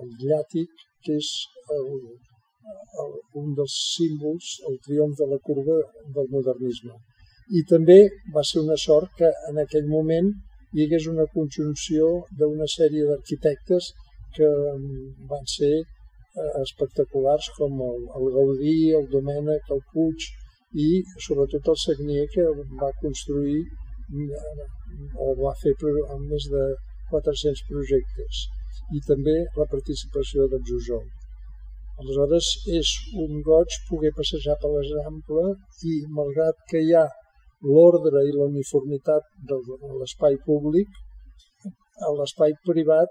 el 0.00 0.08
llàtic, 0.22 0.86
que 1.04 1.18
és 1.20 1.28
el, 1.76 1.86
el, 3.02 3.14
un 3.42 3.54
dels 3.58 3.76
símbols, 3.94 4.56
el 4.70 4.78
triomf 4.86 5.16
de 5.20 5.28
la 5.32 5.38
curva 5.48 5.78
del 6.16 6.28
modernisme. 6.34 6.96
I 7.58 7.62
també 7.70 8.00
va 8.34 8.44
ser 8.44 8.60
una 8.64 8.76
sort 8.76 9.14
que 9.20 9.30
en 9.50 9.60
aquell 9.64 9.88
moment 9.88 10.28
hi 10.74 10.84
hagués 10.84 11.06
una 11.12 11.24
conjunció 11.36 12.08
d'una 12.40 12.66
sèrie 12.68 13.06
d'arquitectes 13.08 13.92
que 14.36 14.48
mm, 14.48 15.28
van 15.30 15.46
ser 15.54 15.74
eh, 15.78 16.50
espectaculars 16.64 17.48
com 17.56 17.80
el, 17.90 18.02
el 18.18 18.28
Gaudí, 18.36 18.76
el 18.98 19.08
Domènec, 19.14 19.72
el 19.76 19.80
Puig 19.92 20.28
i 20.86 20.88
sobretot 21.26 21.70
el 21.72 21.78
Sagnier 21.84 22.26
que 22.34 22.44
va 22.82 22.90
construir 23.00 23.62
o 24.08 25.28
va 25.42 25.54
fer 25.62 25.74
més 26.24 26.48
de 26.54 26.64
400 27.10 27.64
projectes 27.70 28.44
i 28.96 29.00
també 29.06 29.36
la 29.56 29.66
participació 29.70 30.46
del 30.52 30.64
Jujol. 30.70 31.06
Aleshores 32.00 32.48
és 32.80 32.90
un 33.24 33.40
goig 33.46 33.74
poder 33.88 34.12
passejar 34.16 34.56
per 34.62 34.70
l'Eixample 34.72 35.44
i 35.92 35.94
malgrat 36.18 36.60
que 36.70 36.82
hi 36.84 36.92
ha 36.94 37.06
l'ordre 37.68 38.22
i 38.28 38.34
la 38.36 38.46
uniformitat 38.52 39.26
de 39.50 39.58
l'espai 40.00 40.38
públic, 40.46 40.88
l'espai 42.18 42.54
privat 42.68 43.10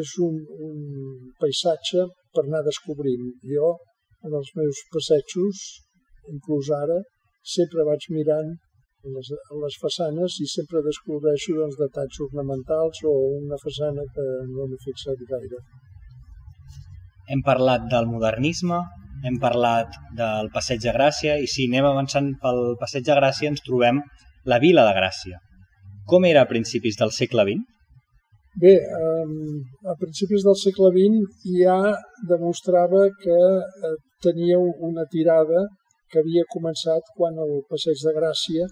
és 0.00 0.14
un, 0.26 0.38
un 0.66 0.78
paisatge 1.40 2.06
per 2.34 2.46
anar 2.46 2.62
descobrint. 2.64 3.26
Jo, 3.54 3.74
en 4.24 4.38
els 4.40 4.50
meus 4.56 4.80
passejos, 4.94 5.64
inclús 6.32 6.70
ara, 6.72 6.96
sempre 7.56 7.84
vaig 7.90 8.08
mirant 8.16 8.54
les, 9.12 9.30
les 9.62 9.78
façanes 9.82 10.38
i 10.40 10.46
sempre 10.50 10.82
descobreixo 10.86 11.56
doncs, 11.58 11.78
detalls 11.80 12.20
ornamentals 12.26 13.02
o 13.04 13.14
una 13.38 13.58
façana 13.62 14.04
que 14.14 14.26
no 14.50 14.68
m'he 14.68 14.80
fixat 14.84 15.24
gaire. 15.30 15.60
Hem 17.28 17.42
parlat 17.44 17.88
del 17.92 18.08
modernisme, 18.10 18.80
hem 19.24 19.38
parlat 19.40 19.94
del 20.16 20.50
Passeig 20.54 20.82
de 20.84 20.92
Gràcia 20.96 21.36
i 21.40 21.48
si 21.50 21.68
anem 21.70 21.88
avançant 21.90 22.32
pel 22.42 22.76
Passeig 22.80 23.06
de 23.06 23.16
Gràcia 23.20 23.52
ens 23.52 23.64
trobem 23.64 24.02
la 24.52 24.60
Vila 24.64 24.84
de 24.88 24.96
Gràcia. 24.98 25.40
Com 26.10 26.26
era 26.28 26.42
a 26.44 26.50
principis 26.50 26.98
del 27.00 27.14
segle 27.16 27.46
XX? 27.48 27.70
Bé, 28.62 28.74
a 29.90 29.94
principis 29.98 30.44
del 30.46 30.54
segle 30.60 30.92
XX 30.94 31.46
ja 31.62 31.78
demostrava 32.28 33.08
que 33.22 33.38
eh, 33.88 33.94
tenia 34.22 34.60
una 34.88 35.06
tirada 35.10 35.64
que 36.10 36.20
havia 36.20 36.44
començat 36.52 37.08
quan 37.16 37.40
el 37.44 37.56
Passeig 37.70 37.98
de 38.04 38.12
Gràcia 38.14 38.68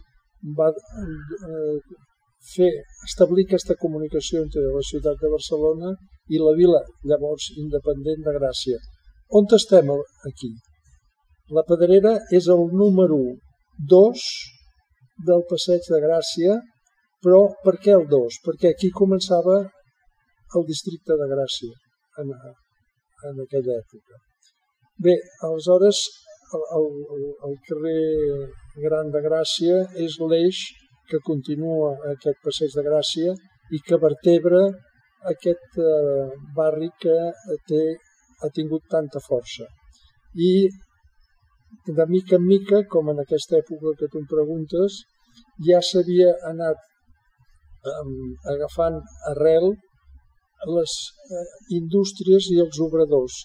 va 0.59 0.69
eh, 0.71 1.77
fer 2.55 2.71
establir 3.07 3.45
aquesta 3.47 3.77
comunicació 3.83 4.43
entre 4.43 4.65
la 4.75 4.83
ciutat 4.89 5.21
de 5.23 5.31
Barcelona 5.31 5.93
i 6.35 6.41
la 6.43 6.55
vila, 6.59 6.81
llavors 7.07 7.51
independent 7.57 8.25
de 8.27 8.35
Gràcia. 8.39 8.81
On 9.39 9.47
estem 9.59 9.91
aquí? 10.29 10.51
La 11.57 11.65
Pedrera 11.69 12.17
és 12.39 12.49
el 12.55 12.67
número 12.81 13.21
2 13.93 14.27
del 15.29 15.45
passeig 15.51 15.87
de 15.95 16.01
Gràcia, 16.03 16.59
però 17.23 17.45
per 17.65 17.77
què 17.85 17.95
el 17.95 18.09
2? 18.11 18.41
Perquè 18.47 18.73
aquí 18.73 18.91
començava 18.91 19.61
el 19.63 20.67
districte 20.69 21.17
de 21.21 21.29
Gràcia 21.31 21.73
en, 22.23 22.35
en 23.31 23.41
aquella 23.47 23.79
època. 23.79 24.21
Bé, 25.03 25.17
aleshores 25.49 26.03
el, 26.59 26.95
el, 27.17 27.25
el 27.49 27.59
carrer 27.69 28.03
Gran 28.85 29.11
de 29.15 29.23
Gràcia 29.25 29.81
és 30.07 30.19
l'eix 30.21 30.63
que 31.11 31.21
continua 31.27 31.93
aquest 32.13 32.41
passeig 32.47 32.73
de 32.77 32.85
Gràcia 32.87 33.35
i 33.77 33.81
que 33.87 34.01
vertebra 34.01 34.63
aquest 35.33 35.79
eh, 35.79 36.25
barri 36.57 36.89
que 37.03 37.19
té, 37.69 37.83
ha 38.43 38.51
tingut 38.55 38.89
tanta 38.91 39.23
força. 39.27 39.69
I 40.35 40.53
de 41.87 42.07
mica 42.09 42.37
en 42.37 42.47
mica, 42.47 42.83
com 42.93 43.11
en 43.13 43.23
aquesta 43.23 43.59
època 43.61 43.95
que 43.99 44.09
tu 44.11 44.21
em 44.21 44.27
preguntes, 44.31 44.99
ja 45.69 45.81
s'havia 45.89 46.33
anat 46.51 46.83
eh, 47.93 48.05
agafant 48.55 49.01
arrel 49.33 49.73
les 50.77 50.93
eh, 51.39 51.47
indústries 51.79 52.51
i 52.55 52.61
els 52.65 52.79
obradors. 52.87 53.43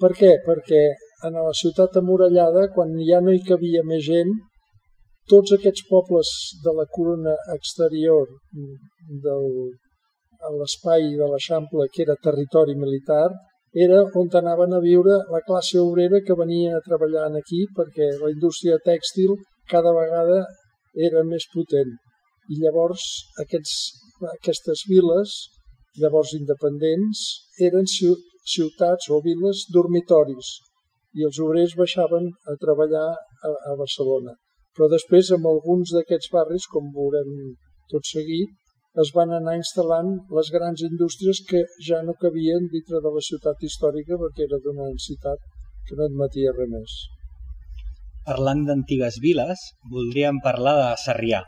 Per 0.00 0.12
què? 0.18 0.36
Perquè 0.46 0.82
en 1.22 1.38
la 1.38 1.54
ciutat 1.60 1.96
amurallada, 2.00 2.68
quan 2.74 2.92
ja 3.08 3.20
no 3.20 3.32
hi 3.32 3.42
cabia 3.48 3.82
més 3.86 4.04
gent, 4.08 4.34
tots 5.30 5.54
aquests 5.56 5.86
pobles 5.88 6.30
de 6.64 6.72
la 6.78 6.84
corona 6.96 7.34
exterior 7.54 8.28
del, 9.24 9.46
a 10.44 10.50
l'espai 10.58 11.14
de 11.20 11.28
l'Eixample, 11.30 11.88
que 11.92 12.04
era 12.04 12.20
territori 12.28 12.74
militar, 12.76 13.28
era 13.86 14.02
on 14.20 14.28
anaven 14.40 14.74
a 14.76 14.80
viure 14.80 15.14
la 15.34 15.40
classe 15.46 15.80
obrera 15.80 16.20
que 16.26 16.38
venia 16.42 16.76
a 16.76 16.84
treballar 16.88 17.24
aquí 17.38 17.64
perquè 17.78 18.10
la 18.20 18.30
indústria 18.34 18.76
tèxtil 18.90 19.34
cada 19.72 19.92
vegada 19.96 20.44
era 21.08 21.24
més 21.24 21.48
potent. 21.54 21.90
I 22.52 22.60
llavors 22.60 23.02
aquests, 23.42 23.74
aquestes 24.36 24.84
viles, 24.92 25.32
llavors 25.98 26.36
independents, 26.38 27.24
eren 27.58 27.88
ciutats 27.88 29.10
o 29.10 29.18
viles 29.24 29.64
dormitoris 29.72 30.52
i 31.18 31.26
els 31.28 31.38
obrers 31.44 31.76
baixaven 31.78 32.26
a 32.50 32.56
treballar 32.64 33.06
a, 33.12 33.52
a 33.70 33.76
Barcelona. 33.78 34.34
Però 34.74 34.88
després, 34.90 35.30
amb 35.36 35.46
alguns 35.46 35.94
d'aquests 35.94 36.32
barris, 36.34 36.66
com 36.70 36.90
veurem 36.96 37.30
tot 37.92 38.06
seguit, 38.10 38.52
es 39.02 39.10
van 39.14 39.32
anar 39.36 39.56
instal·lant 39.58 40.10
les 40.36 40.50
grans 40.54 40.82
indústries 40.86 41.40
que 41.48 41.64
ja 41.88 42.00
no 42.06 42.14
cabien 42.20 42.68
dintre 42.74 43.00
de 43.02 43.10
la 43.16 43.22
ciutat 43.28 43.62
històrica 43.68 44.18
perquè 44.20 44.46
era 44.46 44.60
d'una 44.62 44.86
densitat 44.90 45.42
que 45.88 45.98
no 45.98 46.06
admetia 46.06 46.54
res 46.54 46.70
més. 46.74 46.94
Parlant 48.28 48.62
d'antigues 48.68 49.18
viles, 49.22 49.64
voldríem 49.94 50.38
parlar 50.44 50.76
de 50.80 50.92
Sarrià. 51.02 51.42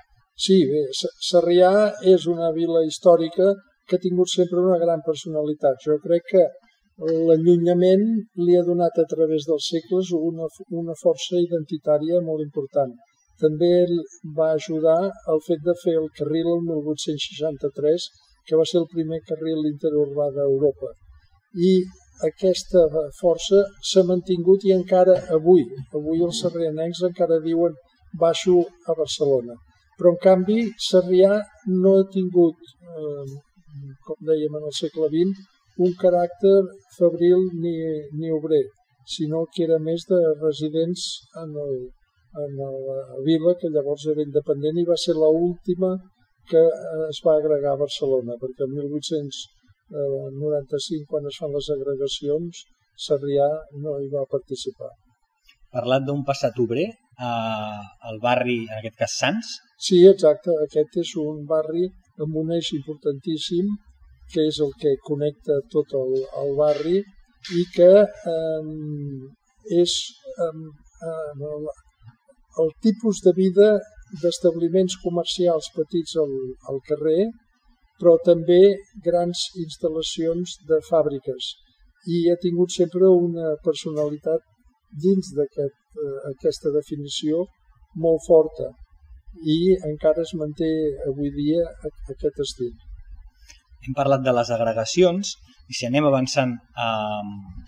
Sí, 0.46 0.58
bé, 0.68 0.82
Sarrià 1.30 1.70
és 2.14 2.26
una 2.28 2.50
vila 2.56 2.82
històrica 2.84 3.54
que 3.88 3.96
ha 3.96 4.02
tingut 4.02 4.28
sempre 4.28 4.60
una 4.60 4.80
gran 4.82 5.00
personalitat. 5.06 5.78
Jo 5.86 5.96
crec 6.02 6.26
que 6.32 6.42
l'allunyament 6.98 8.04
li 8.44 8.54
ha 8.56 8.64
donat 8.64 8.98
a 9.02 9.06
través 9.12 9.44
dels 9.48 9.68
segles 9.72 10.12
una, 10.16 10.46
una 10.82 10.94
força 11.02 11.36
identitària 11.40 12.22
molt 12.28 12.44
important. 12.44 12.94
També 13.42 13.72
va 14.38 14.52
ajudar 14.52 15.00
el 15.32 15.42
fet 15.48 15.60
de 15.64 15.74
fer 15.82 15.96
el 16.00 16.08
carril 16.18 16.48
el 16.54 16.62
1863, 16.68 18.06
que 18.46 18.56
va 18.56 18.64
ser 18.64 18.80
el 18.80 18.88
primer 18.94 19.20
carril 19.28 19.68
interurbà 19.72 20.30
d'Europa. 20.36 20.92
I 21.70 21.72
aquesta 22.30 22.86
força 23.20 23.60
s'ha 23.90 24.04
mantingut 24.08 24.64
i 24.64 24.72
encara 24.72 25.16
avui, 25.36 25.66
avui 26.00 26.22
els 26.24 26.40
sarrianencs 26.40 27.02
encara 27.10 27.42
diuen 27.44 27.74
baixo 28.22 28.62
a 28.88 28.96
Barcelona. 28.96 29.56
Però 29.98 30.12
en 30.12 30.18
canvi 30.22 30.58
Sarrià 30.86 31.36
no 31.82 31.92
ha 31.98 32.06
tingut, 32.12 32.56
eh, 32.94 33.26
com 34.06 34.16
dèiem 34.30 34.56
en 34.58 34.66
el 34.70 34.74
segle 34.80 35.08
XX, 35.12 35.44
un 35.84 35.92
caràcter 36.00 36.56
fabril 36.96 37.40
ni, 37.62 37.76
ni 38.18 38.32
obrer, 38.32 38.64
sinó 39.06 39.44
que 39.52 39.64
era 39.68 39.78
més 39.78 40.02
de 40.10 40.18
residents 40.42 41.02
en 41.42 41.50
el, 41.64 41.74
en 42.44 42.50
la 42.60 42.70
vila, 43.26 43.52
que 43.60 43.68
llavors 43.72 44.04
era 44.12 44.22
independent 44.24 44.76
i 44.80 44.88
va 44.88 44.96
ser 45.00 45.14
l'última 45.16 45.90
que 46.50 46.62
es 47.10 47.18
va 47.26 47.32
agregar 47.36 47.72
a 47.74 47.82
Barcelona, 47.82 48.32
perquè 48.40 48.62
el 48.66 48.72
1895, 48.74 51.08
quan 51.10 51.22
es 51.30 51.36
fan 51.40 51.52
les 51.54 51.68
agregacions, 51.74 52.52
Sarrià 53.06 53.48
no 53.82 53.92
hi 54.00 54.08
va 54.12 54.30
participar. 54.30 54.92
Parlat 55.76 56.02
d'un 56.06 56.22
passat 56.24 56.54
obrer 56.62 56.88
al 57.18 58.18
barri, 58.22 58.58
en 58.68 58.76
aquest 58.78 58.96
cas 59.02 59.12
Sants? 59.20 59.46
Sí, 59.86 59.98
exacte. 60.08 60.50
Aquest 60.64 60.92
és 61.02 61.10
un 61.20 61.36
barri 61.50 61.84
amb 62.24 62.32
un 62.42 62.48
eix 62.56 62.66
importantíssim 62.78 63.66
que 64.32 64.46
és 64.50 64.60
el 64.64 64.72
que 64.80 64.94
connecta 65.08 65.58
tot 65.72 65.92
el, 66.00 66.14
el 66.42 66.54
barri 66.60 66.98
i 66.98 67.64
que 67.74 67.90
eh, 68.02 68.62
és 69.82 69.92
eh, 70.46 70.64
el, 71.50 71.68
el 72.62 72.72
tipus 72.86 73.22
de 73.26 73.32
vida 73.36 73.68
d'establiments 74.22 74.96
comercials 75.02 75.68
petits 75.76 76.16
al, 76.22 76.34
al 76.70 76.80
carrer, 76.88 77.26
però 78.00 78.16
també 78.24 78.60
grans 79.04 79.46
instal·lacions 79.62 80.58
de 80.68 80.80
fàbriques. 80.88 81.52
I 82.06 82.26
ha 82.30 82.36
tingut 82.42 82.74
sempre 82.74 83.08
una 83.10 83.54
personalitat 83.64 84.44
dins 85.04 85.32
d'aquesta 85.36 86.28
aquest, 86.30 86.68
definició 86.76 87.46
molt 88.04 88.22
forta 88.26 88.68
i 89.54 89.56
encara 89.90 90.22
es 90.22 90.32
manté 90.40 90.70
avui 91.10 91.32
dia 91.34 91.64
aquest 91.90 92.40
estil. 92.46 92.72
Hem 93.86 93.94
parlat 93.94 94.22
de 94.26 94.34
les 94.34 94.50
agregacions 94.50 95.32
i 95.70 95.76
si 95.78 95.86
anem 95.88 96.06
avançant 96.08 96.52
eh, 96.58 97.24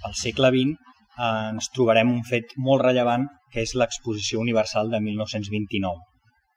al 0.09 0.14
segle 0.22 0.50
XX 0.54 0.74
eh, 0.74 1.48
ens 1.54 1.70
trobarem 1.74 2.12
un 2.14 2.22
fet 2.31 2.54
molt 2.68 2.85
rellevant 2.87 3.26
que 3.52 3.64
és 3.64 3.74
l'exposició 3.81 4.40
universal 4.44 4.90
de 4.94 5.00
1929. 5.09 6.07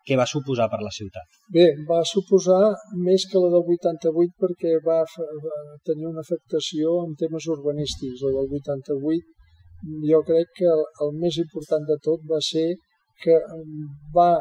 Què 0.07 0.17
va 0.17 0.25
suposar 0.29 0.65
per 0.69 0.79
la 0.81 0.91
ciutat? 0.93 1.27
Bé, 1.55 1.67
va 1.89 1.99
suposar 2.11 2.61
més 3.07 3.27
que 3.29 3.41
la 3.43 3.51
del 3.53 3.67
88 3.75 4.33
perquè 4.43 4.71
va, 4.87 5.03
va 5.45 5.59
tenir 5.89 6.07
una 6.09 6.23
afectació 6.25 6.95
en 7.05 7.13
temes 7.19 7.45
urbanístics. 7.55 8.23
La 8.25 8.33
del 8.39 8.55
88 8.61 9.37
jo 10.09 10.21
crec 10.25 10.49
que 10.57 10.65
el, 10.71 10.81
el 11.05 11.13
més 11.21 11.37
important 11.43 11.85
de 11.89 11.97
tot 12.07 12.25
va 12.31 12.41
ser 12.47 12.67
que 13.23 13.37
va 14.15 14.31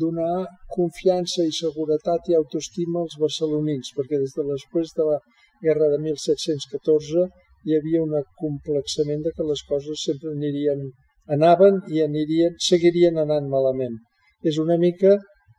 donar 0.00 0.46
confiança 0.74 1.44
i 1.48 1.54
seguretat 1.58 2.28
i 2.28 2.36
autoestima 2.38 3.02
als 3.02 3.16
barcelonins, 3.20 3.92
perquè 3.96 4.20
des 4.20 4.34
de 4.36 4.44
després 4.52 4.92
de 4.98 5.06
la 5.10 5.18
guerra 5.64 5.88
de 5.92 5.98
1714 6.04 7.24
hi 7.66 7.76
havia 7.76 8.02
un 8.02 8.14
complexament 8.42 9.24
de 9.24 9.32
que 9.36 9.46
les 9.50 9.62
coses 9.70 10.04
sempre 10.08 10.34
anirien, 10.36 10.84
anaven 11.36 11.80
i 11.94 12.04
anirien, 12.04 12.54
seguirien 12.68 13.18
anant 13.24 13.48
malament. 13.54 13.96
És 14.44 14.60
una 14.64 14.78
mica 14.84 15.16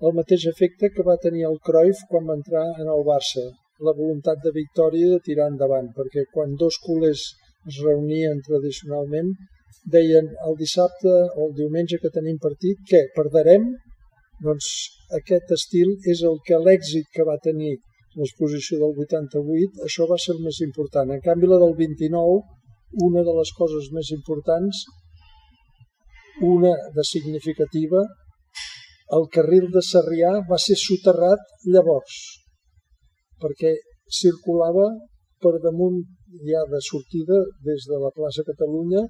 el 0.08 0.15
mateix 0.20 0.46
efecte 0.52 0.89
que 0.96 1.04
va 1.08 1.20
tenir 1.24 1.44
el 1.48 1.58
Cruyff 1.68 2.06
quan 2.12 2.30
va 2.30 2.38
entrar 2.39 2.65
en 2.84 2.88
el 2.96 3.02
Barça, 3.08 3.44
la 3.88 3.94
voluntat 3.98 4.39
de 4.46 4.54
victòria 4.56 5.10
de 5.13 5.20
tirar 5.26 5.50
endavant, 5.52 5.89
perquè 5.98 6.24
quan 6.34 6.56
dos 6.62 6.78
culers 6.86 7.26
es 7.68 7.80
reunien 7.84 8.39
tradicionalment, 8.46 9.34
deien 9.95 10.29
el 10.47 10.58
dissabte 10.60 11.12
o 11.36 11.47
el 11.47 11.53
diumenge 11.58 11.99
que 12.01 12.12
tenim 12.13 12.38
partit, 12.41 12.82
què, 12.89 13.05
perdarem? 13.15 13.67
Doncs 14.43 14.69
aquest 15.17 15.51
estil 15.55 15.95
és 16.13 16.23
el 16.29 16.39
que 16.45 16.60
l'èxit 16.65 17.10
que 17.15 17.25
va 17.27 17.38
tenir 17.43 17.75
l'exposició 18.19 18.79
del 18.82 18.95
88, 19.05 19.84
això 19.88 20.08
va 20.10 20.17
ser 20.21 20.36
el 20.36 20.41
més 20.45 20.62
important. 20.65 21.12
En 21.13 21.21
canvi, 21.25 21.49
la 21.49 21.60
del 21.62 21.75
29, 21.77 22.39
una 23.10 23.23
de 23.27 23.36
les 23.39 23.51
coses 23.58 23.91
més 23.95 24.10
importants, 24.15 24.86
una 26.41 26.73
de 26.95 27.05
significativa, 27.05 28.01
el 29.17 29.25
carril 29.34 29.69
de 29.73 29.82
Sarrià 29.86 30.32
va 30.49 30.58
ser 30.62 30.77
soterrat 30.79 31.45
llavors, 31.73 32.17
perquè 33.41 33.73
circulava 34.19 34.89
per 35.41 35.55
damunt 35.63 36.01
ja 36.45 36.62
de 36.69 36.82
sortida 36.86 37.39
des 37.65 37.88
de 37.89 37.97
la 38.03 38.12
plaça 38.15 38.45
Catalunya 38.45 39.05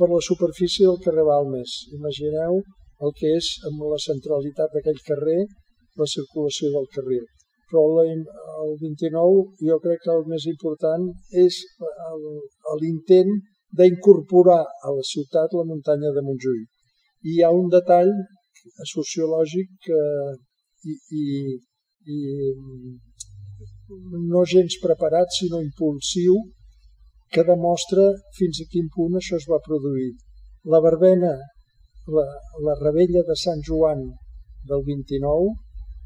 per 0.00 0.08
la 0.08 0.22
superfície 0.24 0.86
del 0.88 1.02
carrer 1.04 1.26
Balmes. 1.28 1.72
Imagineu 1.98 2.62
el 3.04 3.12
que 3.18 3.34
és 3.40 3.50
amb 3.68 3.84
la 3.92 4.00
centralitat 4.08 4.72
d'aquell 4.74 5.00
carrer 5.10 5.42
la 6.00 6.08
circulació 6.14 6.72
del 6.76 6.88
carril. 6.96 7.24
Però 7.70 7.82
el 8.02 8.72
29 8.80 9.68
jo 9.68 9.78
crec 9.84 10.00
que 10.04 10.12
el 10.16 10.24
més 10.32 10.46
important 10.52 11.04
és 11.44 11.60
l'intent 12.80 13.32
d'incorporar 13.78 14.62
a 14.86 14.94
la 14.96 15.04
ciutat 15.12 15.52
la 15.54 15.66
muntanya 15.68 16.10
de 16.16 16.24
Montjuïc. 16.26 16.68
I 17.28 17.36
hi 17.36 17.42
ha 17.44 17.50
un 17.54 17.68
detall 17.74 18.10
sociològic 18.94 19.90
eh, 20.00 20.32
i, 20.90 20.96
i, 21.20 21.26
i 22.14 22.18
no 24.32 24.42
gens 24.54 24.78
preparat, 24.82 25.30
sinó 25.36 25.60
impulsiu, 25.62 26.34
que 27.32 27.46
demostra 27.46 28.04
fins 28.38 28.60
a 28.62 28.68
quin 28.72 28.88
punt 28.94 29.16
això 29.18 29.38
es 29.38 29.46
va 29.50 29.62
produir. 29.66 30.10
La 30.72 30.80
verbena 30.84 31.32
la, 32.16 32.24
la 32.66 32.74
rebella 32.80 33.22
de 33.28 33.36
Sant 33.42 33.62
Joan 33.66 34.02
del 34.70 34.82
29 34.86 35.54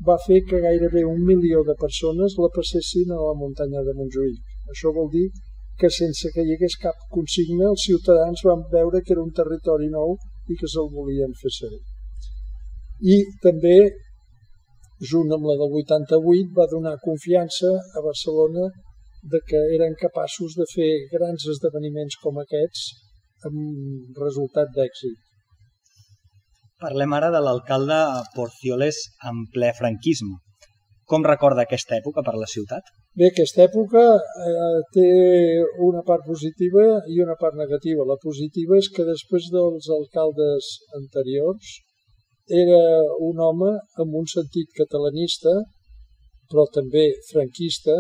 va 0.08 0.16
fer 0.26 0.40
que 0.48 0.60
gairebé 0.64 1.04
un 1.08 1.22
milió 1.24 1.62
de 1.64 1.76
persones 1.80 2.36
la 2.44 2.50
passessin 2.56 3.12
a 3.14 3.20
la 3.22 3.34
muntanya 3.40 3.82
de 3.86 3.94
Montjuïc. 3.98 4.40
Això 4.74 4.92
vol 4.92 5.10
dir 5.12 5.28
que 5.80 5.90
sense 5.90 6.30
que 6.34 6.44
hi 6.44 6.54
hagués 6.54 6.76
cap 6.82 7.06
consigna 7.16 7.70
els 7.72 7.84
ciutadans 7.88 8.42
van 8.46 8.64
veure 8.72 9.02
que 9.02 9.14
era 9.14 9.22
un 9.24 9.32
territori 9.40 9.90
nou 9.90 10.16
i 10.50 10.58
que 10.60 10.70
se'l 10.70 10.90
volien 10.92 11.32
fer 11.40 11.52
seu. 11.58 11.76
I 13.14 13.16
també, 13.42 13.78
junt 15.10 15.32
amb 15.34 15.46
la 15.50 15.56
del 15.60 15.78
88, 15.82 16.52
va 16.58 16.70
donar 16.70 17.00
confiança 17.02 17.70
a 17.98 18.04
Barcelona 18.04 18.68
de 19.32 19.40
que 19.48 19.60
eren 19.76 19.96
capaços 20.00 20.56
de 20.58 20.66
fer 20.72 20.90
grans 21.12 21.46
esdeveniments 21.54 22.16
com 22.22 22.40
aquests 22.42 22.88
amb 23.48 24.18
resultat 24.20 24.72
d'èxit. 24.76 25.20
Parlem 26.84 27.14
ara 27.16 27.30
de 27.32 27.40
l'alcalde 27.44 27.98
Porcioles 28.34 28.98
en 29.30 29.46
ple 29.54 29.70
franquisme. 29.78 30.36
Com 31.10 31.24
recorda 31.24 31.64
aquesta 31.64 31.96
època 32.00 32.24
per 32.26 32.34
la 32.40 32.48
ciutat? 32.50 32.86
Bé, 33.14 33.28
aquesta 33.30 33.62
època 33.68 34.02
eh, 34.50 34.78
té 34.96 35.08
una 35.86 36.02
part 36.08 36.24
positiva 36.26 36.84
i 37.14 37.20
una 37.24 37.36
part 37.40 37.56
negativa. 37.60 38.06
La 38.08 38.18
positiva 38.22 38.78
és 38.80 38.88
que 38.94 39.06
després 39.06 39.50
dels 39.54 39.88
alcaldes 39.98 40.70
anteriors 40.98 41.76
era 42.64 42.80
un 43.28 43.40
home 43.40 43.70
amb 44.02 44.18
un 44.20 44.26
sentit 44.32 44.72
catalanista, 44.80 45.52
però 46.50 46.66
també 46.72 47.06
franquista, 47.30 47.94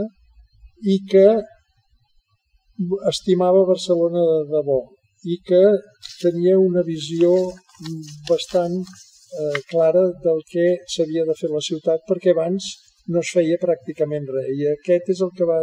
i 0.92 0.98
que 1.10 1.26
estimava 3.10 3.64
Barcelona 3.68 4.22
de 4.30 4.40
debò 4.52 4.80
i 5.34 5.38
que 5.48 5.62
tenia 6.22 6.58
una 6.60 6.82
visió 6.86 7.30
bastant 8.28 8.74
eh, 8.80 9.60
clara 9.70 10.04
del 10.26 10.42
que 10.50 10.66
s'havia 10.94 11.24
de 11.28 11.36
fer 11.40 11.50
la 11.52 11.62
ciutat 11.68 12.04
perquè 12.10 12.34
abans 12.34 12.68
no 13.14 13.22
es 13.24 13.32
feia 13.36 13.60
pràcticament 13.62 14.28
res 14.36 14.52
i 14.58 14.68
aquest 14.72 15.10
és 15.14 15.24
el 15.24 15.32
que 15.38 15.48
va 15.48 15.60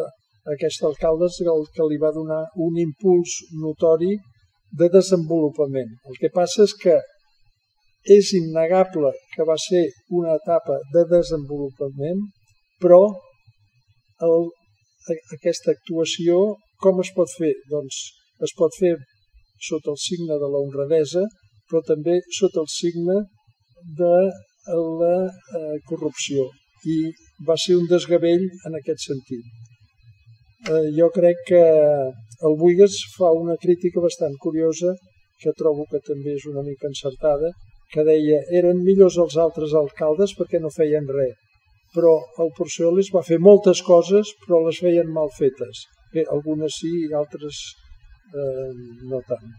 aquest 0.56 0.84
alcalde 0.90 1.30
és 1.30 1.40
el 1.54 1.66
que 1.76 1.88
li 1.90 1.98
va 2.02 2.14
donar 2.16 2.42
un 2.68 2.78
impuls 2.82 3.38
notori 3.64 4.16
de 4.80 4.88
desenvolupament. 4.90 5.92
El 6.10 6.18
que 6.22 6.32
passa 6.34 6.64
és 6.64 6.74
que 6.84 6.96
és 8.16 8.32
innegable 8.34 9.12
que 9.36 9.46
va 9.46 9.58
ser 9.62 9.84
una 10.10 10.38
etapa 10.40 10.80
de 10.94 11.04
desenvolupament, 11.12 12.24
però 12.82 13.04
el, 14.26 14.50
aquesta 15.36 15.74
actuació 15.76 16.42
com 16.82 17.02
es 17.04 17.12
pot 17.16 17.30
fer? 17.38 17.54
Doncs 17.72 17.98
es 18.46 18.54
pot 18.58 18.76
fer 18.80 18.96
sota 19.62 19.92
el 19.94 20.00
signe 20.02 20.38
de 20.42 20.48
la 20.54 20.62
honradesa, 20.66 21.24
però 21.70 21.82
també 21.88 22.20
sota 22.38 22.62
el 22.64 22.70
signe 22.74 23.18
de 24.00 24.16
la 25.02 25.18
eh, 25.28 25.78
corrupció. 25.90 26.48
I 26.86 26.98
va 27.48 27.58
ser 27.64 27.78
un 27.78 27.86
desgavell 27.90 28.48
en 28.68 28.78
aquest 28.80 29.06
sentit. 29.10 29.46
Eh, 30.70 30.88
jo 30.98 31.10
crec 31.14 31.46
que 31.48 31.62
el 31.62 32.58
Buigas 32.58 32.98
fa 33.18 33.32
una 33.38 33.58
crítica 33.62 34.02
bastant 34.02 34.38
curiosa, 34.42 34.96
que 35.42 35.54
trobo 35.58 35.86
que 35.92 36.02
també 36.06 36.36
és 36.38 36.46
una 36.50 36.66
mica 36.66 36.90
encertada, 36.90 37.50
que 37.94 38.06
deia 38.08 38.42
eren 38.60 38.84
millors 38.86 39.18
els 39.22 39.38
altres 39.46 39.74
alcaldes 39.78 40.34
perquè 40.38 40.62
no 40.62 40.74
feien 40.74 41.10
res. 41.10 41.38
Però 41.96 42.14
el 42.44 42.54
Porcioles 42.58 43.12
va 43.16 43.26
fer 43.28 43.40
moltes 43.40 43.82
coses, 43.84 44.32
però 44.46 44.62
les 44.68 44.80
feien 44.80 45.10
mal 45.12 45.34
fetes. 45.38 45.88
Bé, 46.14 46.24
algunes 46.38 46.80
sí 46.84 46.92
i 47.08 47.12
altres 47.16 47.66
eh, 48.32 48.72
no 49.12 49.20
tant 49.28 49.52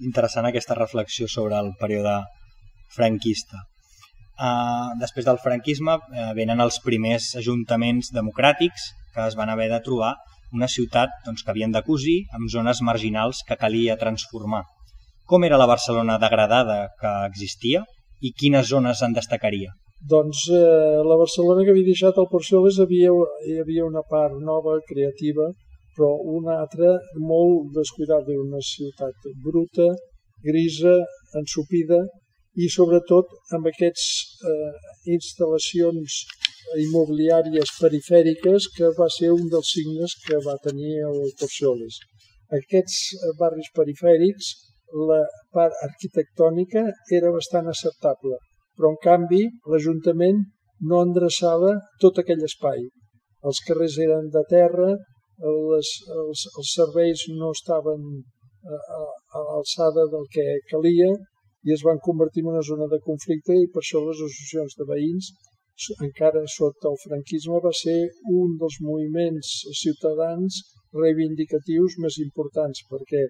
interessant 0.00 0.48
aquesta 0.48 0.74
reflexió 0.74 1.28
sobre 1.28 1.58
el 1.58 1.74
període 1.80 2.16
franquista. 2.94 3.60
Uh, 4.40 4.96
després 5.00 5.26
del 5.26 5.38
franquisme 5.42 5.98
uh, 5.98 6.30
venen 6.36 6.62
els 6.64 6.80
primers 6.80 7.34
ajuntaments 7.36 8.08
democràtics 8.16 8.88
que 9.14 9.26
es 9.26 9.36
van 9.36 9.52
haver 9.52 9.68
de 9.68 9.80
trobar 9.84 10.14
una 10.56 10.68
ciutat 10.70 11.12
doncs, 11.26 11.44
que 11.44 11.52
havien 11.52 11.74
de 11.74 11.82
cosir 11.86 12.22
amb 12.36 12.48
zones 12.50 12.80
marginals 12.80 13.44
que 13.46 13.58
calia 13.60 13.98
transformar. 14.00 14.64
Com 15.28 15.44
era 15.46 15.60
la 15.60 15.68
Barcelona 15.68 16.16
degradada 16.18 16.88
que 16.98 17.12
existia 17.28 17.84
i 18.24 18.32
quines 18.32 18.72
zones 18.72 19.04
en 19.06 19.12
destacaria? 19.14 19.76
Doncs 20.08 20.48
eh, 20.48 21.02
la 21.04 21.16
Barcelona 21.20 21.64
que 21.64 21.74
havia 21.74 21.84
deixat 21.84 22.16
el 22.20 22.28
Porcioles 22.30 22.78
havia, 22.80 23.10
hi 23.44 23.58
havia 23.60 23.84
una 23.84 24.00
part 24.08 24.38
nova, 24.40 24.78
creativa, 24.88 25.50
però 25.96 26.14
una 26.38 26.56
altra 26.62 26.94
molt 27.20 27.74
descuidada, 27.76 28.32
una 28.40 28.62
ciutat 28.64 29.28
bruta, 29.44 29.90
grisa, 30.46 30.96
ensupida, 31.42 32.00
i 32.56 32.68
sobretot 32.72 33.36
amb 33.56 33.68
aquestes 33.68 34.08
eh, 34.48 34.72
instal·lacions 35.16 36.16
immobiliàries 36.80 37.76
perifèriques 37.76 38.70
que 38.76 38.90
va 38.96 39.08
ser 39.12 39.30
un 39.36 39.48
dels 39.52 39.76
signes 39.76 40.16
que 40.24 40.40
va 40.46 40.56
tenir 40.64 40.96
el 41.10 41.20
Porcioles. 41.40 42.00
Aquests 42.56 43.00
eh, 43.18 43.34
barris 43.38 43.68
perifèrics, 43.76 44.54
la 45.12 45.20
part 45.52 45.76
arquitectònica 45.84 46.88
era 47.18 47.30
bastant 47.36 47.68
acceptable, 47.70 48.40
però 48.80 48.94
en 48.94 48.98
canvi 49.04 49.42
l'Ajuntament 49.68 50.40
no 50.88 51.02
endreçava 51.04 51.74
tot 52.00 52.18
aquell 52.22 52.44
espai. 52.46 52.80
Els 53.44 53.60
carrers 53.66 53.98
eren 54.00 54.30
de 54.32 54.42
terra, 54.48 54.94
les, 55.72 55.90
els, 56.22 56.44
els 56.60 56.70
serveis 56.78 57.26
no 57.36 57.50
estaven 57.56 58.06
a, 58.64 58.78
a, 58.96 59.02
a 59.36 59.42
l'alçada 59.48 60.06
del 60.14 60.24
que 60.32 60.46
calia 60.72 61.10
i 61.68 61.74
es 61.76 61.84
van 61.84 62.00
convertir 62.08 62.44
en 62.44 62.50
una 62.54 62.64
zona 62.64 62.88
de 62.92 63.00
conflicte 63.04 63.56
i 63.56 63.68
per 63.72 63.82
això 63.84 64.00
les 64.04 64.20
associacions 64.26 64.76
de 64.80 64.88
veïns 64.92 65.30
encara 66.06 66.42
sota 66.54 66.88
el 66.90 66.98
franquisme 67.04 67.60
va 67.64 67.72
ser 67.76 67.98
un 68.40 68.56
dels 68.60 68.76
moviments 68.84 69.52
ciutadans 69.82 70.60
reivindicatius 71.02 71.96
més 72.04 72.18
importants 72.24 72.84
perquè 72.90 73.22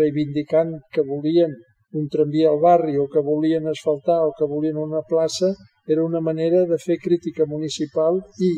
reivindicant 0.00 0.76
que 0.94 1.04
volien 1.12 1.56
un 1.92 2.06
tramvia 2.08 2.50
al 2.50 2.60
barri 2.62 2.96
o 2.98 3.08
que 3.12 3.22
volien 3.24 3.66
asfaltar 3.66 4.20
o 4.26 4.34
que 4.38 4.46
volien 4.46 4.76
una 4.78 5.02
plaça 5.02 5.50
era 5.86 6.04
una 6.04 6.20
manera 6.20 6.64
de 6.70 6.78
fer 6.78 6.98
crítica 7.02 7.46
municipal 7.46 8.20
i, 8.38 8.50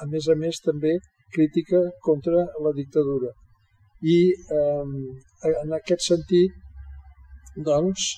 a 0.00 0.08
més 0.08 0.28
a 0.28 0.36
més, 0.42 0.60
també 0.64 0.96
crítica 1.34 1.80
contra 2.00 2.46
la 2.64 2.72
dictadura. 2.76 3.32
I 4.02 4.18
eh, 4.32 4.84
en 5.52 5.74
aquest 5.78 6.08
sentit, 6.08 6.54
doncs, 7.68 8.08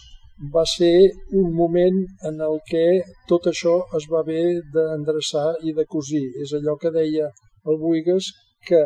va 0.54 0.64
ser 0.66 1.10
un 1.32 1.52
moment 1.54 1.98
en 2.28 2.40
el 2.46 2.58
que 2.70 3.02
tot 3.30 3.46
això 3.50 3.74
es 3.98 4.06
va 4.10 4.22
haver 4.22 4.62
d'endreçar 4.74 5.46
i 5.62 5.74
de 5.74 5.84
cosir. 5.86 6.24
És 6.42 6.54
allò 6.58 6.76
que 6.80 6.90
deia 6.94 7.30
el 7.70 7.78
Buigas, 7.82 8.30
que 8.66 8.82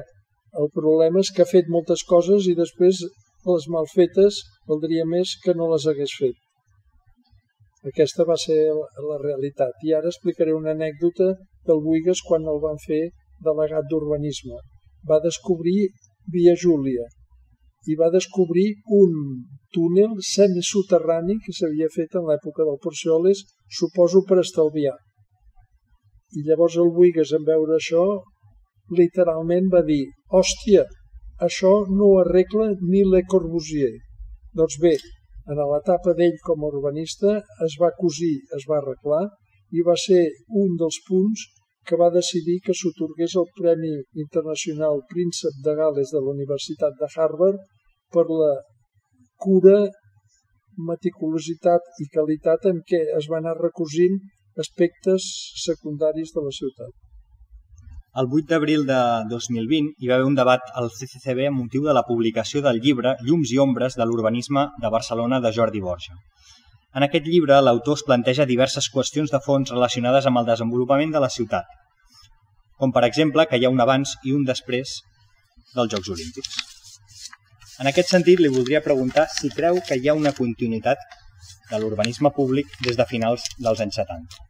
el 0.62 0.68
problema 0.74 1.20
és 1.24 1.32
que 1.32 1.42
ha 1.44 1.52
fet 1.52 1.68
moltes 1.68 2.04
coses 2.08 2.48
i 2.48 2.54
després 2.58 3.00
les 3.48 3.68
mal 3.72 3.88
fetes 3.94 4.42
valdria 4.68 5.04
més 5.08 5.34
que 5.44 5.54
no 5.58 5.70
les 5.72 5.86
hagués 5.90 6.14
fet. 6.20 6.36
Aquesta 7.90 8.26
va 8.28 8.36
ser 8.36 8.58
la 9.10 9.18
realitat. 9.22 9.76
I 9.86 9.94
ara 9.98 10.10
explicaré 10.12 10.54
una 10.54 10.74
anècdota 10.76 11.30
del 11.68 11.84
Buigas 11.84 12.24
quan 12.28 12.48
el 12.52 12.58
van 12.64 12.80
fer 12.86 13.04
delegat 13.44 13.86
d'urbanisme. 13.90 14.58
Va 15.08 15.20
descobrir 15.24 15.78
Via 16.32 16.54
Júlia, 16.60 17.06
i 17.88 17.94
va 17.96 18.10
descobrir 18.12 18.66
un 19.00 19.12
túnel 19.72 20.16
semisoterrani 20.30 21.38
que 21.44 21.54
s'havia 21.58 21.88
fet 21.94 22.16
en 22.20 22.26
l'època 22.28 22.66
del 22.68 22.80
Porcioles, 22.82 23.44
suposo 23.78 24.24
per 24.28 24.40
estalviar. 24.42 24.96
I 26.36 26.44
llavors 26.48 26.76
el 26.82 26.90
Buigas, 26.96 27.32
en 27.38 27.46
veure 27.46 27.78
això, 27.78 28.04
literalment 29.00 29.70
va 29.72 29.82
dir 29.86 30.02
«Hòstia, 30.40 30.84
això 31.48 31.72
no 31.94 32.10
ho 32.10 32.20
arregla 32.24 32.68
ni 32.82 33.06
Le 33.14 33.22
Corbusier». 33.32 33.94
Doncs 34.58 34.78
bé, 34.82 34.96
en 35.52 35.60
l'etapa 35.70 36.12
d'ell 36.18 36.38
com 36.46 36.64
a 36.64 36.68
urbanista 36.72 37.34
es 37.66 37.76
va 37.82 37.92
cosir, 37.98 38.34
es 38.56 38.64
va 38.70 38.80
arreglar 38.80 39.22
i 39.78 39.84
va 39.88 39.94
ser 40.04 40.24
un 40.62 40.74
dels 40.80 40.98
punts 41.08 41.44
que 41.88 41.98
va 42.00 42.08
decidir 42.16 42.56
que 42.64 42.74
s'otorgués 42.78 43.36
el 43.42 43.46
Premi 43.58 43.92
Internacional 44.24 45.04
Príncep 45.12 45.62
de 45.66 45.74
Gales 45.80 46.10
de 46.14 46.20
la 46.24 46.34
Universitat 46.34 46.98
de 47.00 47.08
Harvard 47.14 47.62
per 48.12 48.26
la 48.40 48.50
cura, 49.46 49.78
meticulositat 50.90 52.02
i 52.02 52.10
qualitat 52.14 52.66
en 52.72 52.82
què 52.90 53.00
es 53.20 53.30
van 53.32 53.46
anar 53.46 53.56
recosint 53.62 54.18
aspectes 54.64 55.28
secundaris 55.64 56.34
de 56.34 56.44
la 56.48 56.54
ciutat. 56.60 56.92
El 58.20 58.26
8 58.34 58.48
d'abril 58.50 58.80
de 58.86 58.98
2020 59.30 59.90
hi 60.02 60.08
va 60.10 60.16
haver 60.16 60.26
un 60.26 60.36
debat 60.38 60.70
al 60.80 60.88
CCCB 60.90 61.44
amb 61.48 61.60
motiu 61.62 61.84
de 61.86 61.92
la 61.94 62.02
publicació 62.06 62.62
del 62.64 62.80
llibre 62.86 63.12
Llums 63.26 63.52
i 63.54 63.60
ombres 63.64 63.94
de 64.00 64.06
l'urbanisme 64.08 64.64
de 64.84 64.90
Barcelona 64.94 65.38
de 65.44 65.52
Jordi 65.58 65.82
Borja. 65.84 66.16
En 66.98 67.06
aquest 67.06 67.28
llibre, 67.30 67.60
l'autor 67.62 68.00
es 68.00 68.02
planteja 68.08 68.46
diverses 68.50 68.88
qüestions 68.94 69.30
de 69.34 69.38
fons 69.44 69.70
relacionades 69.74 70.26
amb 70.26 70.42
el 70.42 70.48
desenvolupament 70.50 71.14
de 71.14 71.22
la 71.26 71.30
ciutat, 71.36 71.70
com 72.82 72.96
per 72.96 73.04
exemple 73.10 73.46
que 73.46 73.62
hi 73.62 73.68
ha 73.68 73.72
un 73.76 73.86
abans 73.86 74.16
i 74.24 74.34
un 74.40 74.42
després 74.50 74.96
dels 75.76 75.94
Jocs 75.94 76.10
Olímpics. 76.16 76.58
En 77.78 77.92
aquest 77.92 78.10
sentit, 78.16 78.42
li 78.42 78.50
voldria 78.58 78.82
preguntar 78.82 79.28
si 79.38 79.54
creu 79.60 79.78
que 79.86 80.00
hi 80.02 80.10
ha 80.10 80.18
una 80.24 80.34
continuïtat 80.42 81.06
de 81.70 81.78
l'urbanisme 81.78 82.34
públic 82.42 82.78
des 82.82 82.98
de 82.98 83.10
finals 83.14 83.46
dels 83.62 83.86
anys 83.86 84.02
70. 84.02 84.47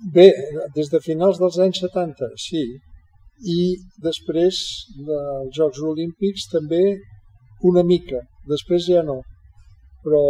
Bé, 0.00 0.30
des 0.74 0.88
de 0.88 0.98
finals 1.04 1.36
dels 1.36 1.58
anys 1.60 1.82
70, 1.82 2.28
sí. 2.40 2.62
I 3.52 3.60
després 4.00 4.56
dels 4.96 5.50
Jocs 5.56 5.80
Olímpics 5.90 6.46
també 6.48 6.80
una 7.70 7.82
mica, 7.84 8.22
després 8.48 8.86
ja 8.88 9.02
no. 9.04 9.18
Però 10.00 10.22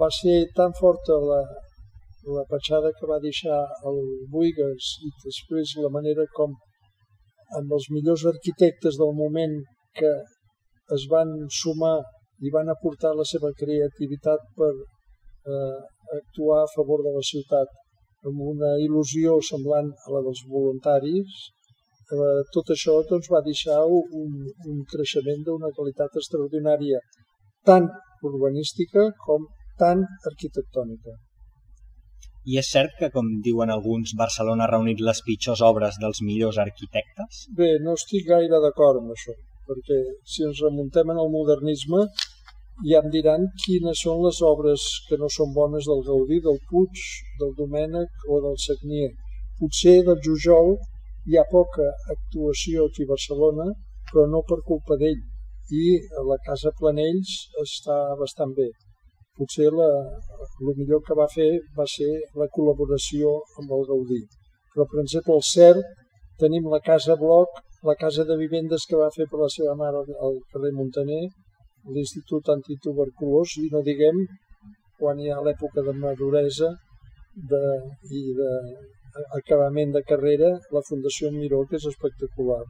va 0.00 0.08
ser 0.10 0.48
tan 0.56 0.74
forta 0.74 1.18
la, 1.22 1.38
la 2.34 2.42
petjada 2.50 2.90
que 2.98 3.06
va 3.06 3.20
deixar 3.22 3.60
el 3.86 4.00
Buigas 4.32 4.88
i 5.06 5.10
després 5.22 5.76
la 5.84 5.90
manera 5.94 6.26
com 6.34 6.56
amb 7.60 7.74
els 7.76 7.86
millors 7.94 8.26
arquitectes 8.26 8.98
del 8.98 9.14
moment 9.14 9.54
que 10.00 10.10
es 10.96 11.04
van 11.12 11.30
sumar 11.62 12.00
i 12.42 12.50
van 12.50 12.74
aportar 12.74 13.14
la 13.14 13.26
seva 13.34 13.52
creativitat 13.62 14.50
per 14.58 14.72
eh, 14.74 15.78
actuar 16.18 16.64
a 16.64 16.72
favor 16.74 17.06
de 17.06 17.14
la 17.14 17.22
ciutat 17.30 17.79
amb 18.28 18.42
una 18.52 18.74
il·lusió 18.84 19.38
semblant 19.46 19.88
a 20.06 20.12
la 20.14 20.20
dels 20.26 20.42
voluntaris, 20.50 21.38
eh, 22.12 22.42
tot 22.56 22.74
això 22.74 22.98
doncs, 23.10 23.30
va 23.32 23.40
deixar 23.46 23.80
un, 23.86 24.36
un 24.72 24.84
creixement 24.92 25.42
d'una 25.46 25.72
qualitat 25.76 26.20
extraordinària, 26.20 27.00
tant 27.70 27.88
urbanística 28.30 29.08
com 29.24 29.48
tant 29.80 30.04
arquitectònica. 30.30 31.16
I 32.50 32.56
és 32.60 32.70
cert 32.72 32.96
que, 32.98 33.10
com 33.14 33.26
diuen 33.44 33.70
alguns, 33.72 34.14
Barcelona 34.16 34.64
ha 34.64 34.72
reunit 34.72 35.00
les 35.04 35.20
pitjors 35.26 35.60
obres 35.64 35.98
dels 36.00 36.22
millors 36.24 36.58
arquitectes? 36.62 37.44
Bé, 37.56 37.74
no 37.84 37.96
estic 37.98 38.26
gaire 38.28 38.60
d'acord 38.64 39.00
amb 39.02 39.12
això, 39.14 39.34
perquè 39.68 39.98
si 40.34 40.46
ens 40.48 40.62
remuntem 40.64 41.12
en 41.12 41.20
el 41.24 41.32
modernisme 41.34 42.06
ja 42.88 43.00
em 43.02 43.08
diran 43.14 43.46
quines 43.64 44.02
són 44.04 44.22
les 44.26 44.40
obres 44.50 44.84
que 45.08 45.18
no 45.20 45.28
són 45.36 45.54
bones 45.56 45.88
del 45.90 46.04
Gaudí, 46.08 46.40
del 46.46 46.60
Puig, 46.70 47.04
del 47.40 47.52
Domènec 47.60 48.28
o 48.28 48.40
del 48.46 48.56
Sagnier. 48.66 49.10
Potser 49.60 49.98
del 50.08 50.20
Jujol 50.26 50.76
hi 51.28 51.36
ha 51.36 51.46
poca 51.50 51.88
actuació 52.16 52.86
aquí 52.88 53.04
a 53.04 53.12
Barcelona, 53.14 53.66
però 54.10 54.26
no 54.34 54.44
per 54.48 54.62
culpa 54.70 54.96
d'ell. 55.00 55.24
I 55.70 55.84
la 56.28 56.38
Casa 56.46 56.72
Planells 56.78 57.34
està 57.64 57.98
bastant 58.18 58.56
bé 58.56 58.70
potser 59.40 59.70
la, 59.72 59.88
el 60.60 60.74
millor 60.76 61.00
que 61.06 61.16
va 61.16 61.26
fer 61.34 61.50
va 61.78 61.86
ser 61.88 62.10
la 62.40 62.48
col·laboració 62.54 63.32
amb 63.62 63.72
el 63.76 63.86
Gaudí. 63.90 64.20
Però, 64.74 64.86
per 64.90 65.00
exemple, 65.02 65.36
el 65.38 65.44
CERT, 65.50 65.86
tenim 66.42 66.68
la 66.72 66.80
Casa 66.88 67.16
Bloc, 67.22 67.62
la 67.88 67.96
Casa 68.02 68.26
de 68.28 68.36
Vivendes 68.40 68.84
que 68.88 69.00
va 69.00 69.08
fer 69.14 69.26
per 69.30 69.40
la 69.40 69.48
seva 69.54 69.76
mare 69.80 70.04
al 70.26 70.36
carrer 70.52 70.72
Montaner, 70.76 71.24
l'Institut 71.88 72.48
Antituberculós, 72.54 73.56
i 73.62 73.68
no 73.72 73.82
diguem 73.86 74.24
quan 75.00 75.20
hi 75.20 75.30
ha 75.30 75.40
l'època 75.44 75.84
de 75.86 75.94
maduresa 75.96 76.70
de, 77.52 77.62
i 78.18 78.22
d'acabament 78.36 79.94
de, 79.94 80.00
de 80.00 80.08
carrera, 80.10 80.50
la 80.76 80.84
Fundació 80.88 81.30
Miró, 81.32 81.62
que 81.70 81.80
és 81.80 81.86
espectacular. 81.92 82.62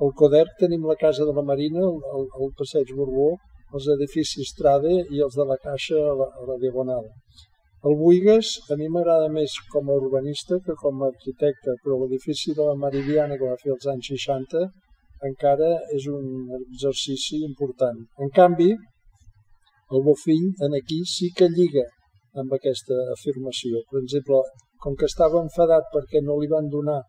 Al 0.00 0.12
CODERC 0.20 0.56
tenim 0.62 0.86
la 0.88 0.96
Casa 1.00 1.24
de 1.28 1.34
la 1.36 1.44
Marina, 1.50 1.84
el, 2.16 2.26
el 2.40 2.54
Passeig 2.58 2.92
Borbó, 2.96 3.30
els 3.74 3.86
edificis 3.96 4.54
Trade 4.58 4.94
i 5.16 5.22
els 5.26 5.36
de 5.36 5.46
la 5.50 5.56
Caixa 5.62 6.00
a 6.00 6.14
la, 6.20 6.26
a 6.40 6.48
la 6.50 6.56
Diagonal. 6.62 7.06
El 7.86 7.94
Buigas 8.00 8.50
a 8.72 8.76
mi 8.80 8.88
m'agrada 8.92 9.28
més 9.32 9.54
com 9.72 9.90
a 9.90 9.96
urbanista 10.00 10.58
que 10.66 10.74
com 10.80 11.02
a 11.02 11.10
arquitecte, 11.12 11.76
però 11.82 11.98
l'edifici 12.00 12.54
de 12.56 12.64
la 12.68 12.76
Meridiana 12.84 13.36
que 13.38 13.50
va 13.50 13.60
fer 13.62 13.72
als 13.74 13.86
anys 13.92 14.10
60 14.12 14.64
encara 15.24 15.70
és 15.96 16.06
un 16.12 16.26
exercici 16.60 17.42
important. 17.44 17.98
En 18.20 18.30
canvi, 18.36 18.70
el 19.94 20.02
Bofill 20.02 20.48
en 20.66 20.74
aquí 20.76 21.02
sí 21.06 21.30
que 21.36 21.48
lliga 21.48 21.84
amb 22.40 22.52
aquesta 22.52 22.96
afirmació. 23.14 23.82
Per 23.90 24.02
exemple, 24.02 24.42
com 24.82 24.96
que 24.98 25.08
estava 25.08 25.42
enfadat 25.42 25.88
perquè 25.94 26.22
no 26.22 26.38
li 26.40 26.48
van 26.52 26.68
donar 26.72 27.00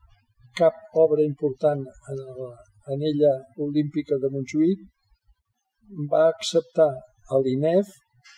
cap 0.58 0.74
obra 0.94 1.24
important 1.24 1.84
en, 1.84 2.22
la, 2.38 2.52
en 2.94 3.04
ella 3.12 3.34
olímpica 3.66 4.18
de 4.22 4.32
Montjuïc, 4.34 4.86
va 6.12 6.28
acceptar 6.30 6.90
a 7.34 7.42
l'INEF, 7.44 7.90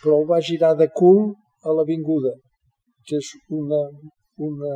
però 0.02 0.22
el 0.22 0.28
va 0.32 0.42
girar 0.50 0.74
de 0.78 0.90
cul 1.00 1.22
a 1.64 1.76
l'Avinguda, 1.76 2.34
que 3.06 3.20
és 3.22 3.30
una, 3.62 3.82
una 4.50 4.74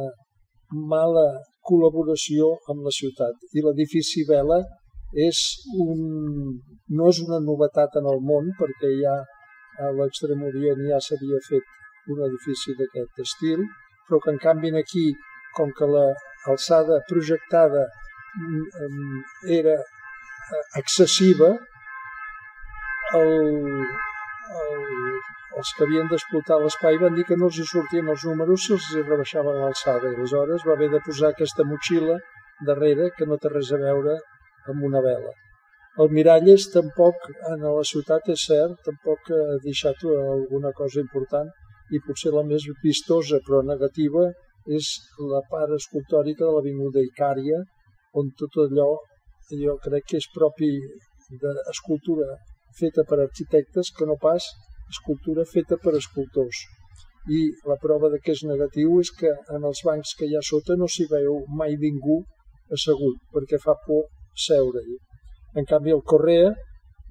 mala 0.94 1.26
col·laboració 1.68 2.50
amb 2.72 2.86
la 2.88 2.94
ciutat. 2.94 3.36
I 3.58 3.64
l'edifici 3.66 4.26
Vela 4.30 4.60
és 5.14 5.40
un, 5.86 6.00
no 6.98 7.10
és 7.10 7.22
una 7.26 7.40
novetat 7.40 7.98
en 8.02 8.10
el 8.10 8.22
món, 8.30 8.50
perquè 8.60 8.90
ja 9.00 9.16
a 9.84 9.90
l'extrem 9.98 10.42
orient 10.50 10.82
ja 10.90 11.00
s'havia 11.02 11.42
fet 11.48 12.12
un 12.14 12.24
edifici 12.28 12.76
d'aquest 12.78 13.22
estil, 13.26 13.66
però 14.08 14.20
que 14.24 14.34
en 14.34 14.40
canvi 14.46 14.74
aquí, 14.78 15.06
com 15.58 15.72
que 15.78 15.88
l'alçada 15.90 17.02
projectada 17.10 17.86
mm, 17.86 18.66
mm, 18.88 19.22
era 19.60 19.78
eh, 19.78 20.64
excessiva, 20.82 21.54
el, 23.14 23.34
el, 24.60 24.84
els 25.62 25.74
que 25.78 25.86
havien 25.86 26.10
d'explotar 26.10 26.60
l'espai 26.60 26.98
van 27.02 27.16
dir 27.18 27.26
que 27.30 27.38
no 27.38 27.50
els 27.52 27.60
hi 27.62 27.66
sortien 27.70 28.10
els 28.10 28.26
números 28.30 28.66
si 28.66 28.74
els 28.76 28.90
hi 28.92 29.06
rebaixaven 29.06 29.62
l'alçada. 29.62 30.10
Aleshores 30.10 30.66
va 30.68 30.74
haver 30.74 30.90
de 30.94 31.02
posar 31.06 31.32
aquesta 31.32 31.66
motxilla 31.70 32.18
darrere 32.68 33.12
que 33.18 33.28
no 33.30 33.38
té 33.38 33.52
res 33.54 33.72
a 33.74 33.82
veure 33.82 34.18
amb 34.72 34.86
una 34.90 35.02
vela. 35.06 35.34
El 36.04 36.10
Miralles 36.10 36.70
tampoc, 36.74 37.28
en 37.52 37.66
la 37.66 37.84
ciutat 37.86 38.30
és 38.34 38.46
cert, 38.50 38.80
tampoc 38.88 39.30
ha 39.30 39.60
deixat 39.66 40.06
alguna 40.10 40.72
cosa 40.80 41.04
important 41.04 41.52
i 41.94 42.02
potser 42.06 42.32
la 42.34 42.42
més 42.48 42.66
vistosa 42.82 43.40
però 43.46 43.62
negativa 43.68 44.24
és 44.80 44.90
la 45.34 45.42
part 45.52 45.76
escultòrica 45.76 46.46
de 46.46 46.54
l'Avinguda 46.56 47.04
Icària, 47.06 47.60
on 48.20 48.32
tot 48.40 48.58
allò 48.64 48.90
jo 49.62 49.76
crec 49.84 50.08
que 50.10 50.22
és 50.22 50.30
propi 50.34 50.70
d'escultura 51.42 52.38
feta 52.80 53.04
per 53.10 53.20
arquitectes 53.22 53.92
que 53.98 54.08
no 54.10 54.18
pas 54.22 54.48
escultura 54.90 55.46
feta 55.46 55.78
per 55.84 55.94
escultors. 56.00 56.64
I 57.30 57.42
la 57.70 57.78
prova 57.84 58.10
de 58.14 58.20
que 58.24 58.34
és 58.36 58.44
negatiu 58.50 58.98
és 59.04 59.12
que 59.20 59.30
en 59.56 59.70
els 59.70 59.84
bancs 59.86 60.16
que 60.18 60.28
hi 60.28 60.36
ha 60.38 60.44
sota 60.50 60.76
no 60.80 60.90
s'hi 60.90 61.06
veu 61.12 61.44
mai 61.60 61.78
ningú 61.86 62.18
assegut, 62.78 63.22
perquè 63.34 63.62
fa 63.62 63.78
por 63.86 64.10
seure-hi. 64.48 64.98
En 65.60 65.66
canvi, 65.70 65.94
el 65.94 66.04
Correa, 66.04 66.54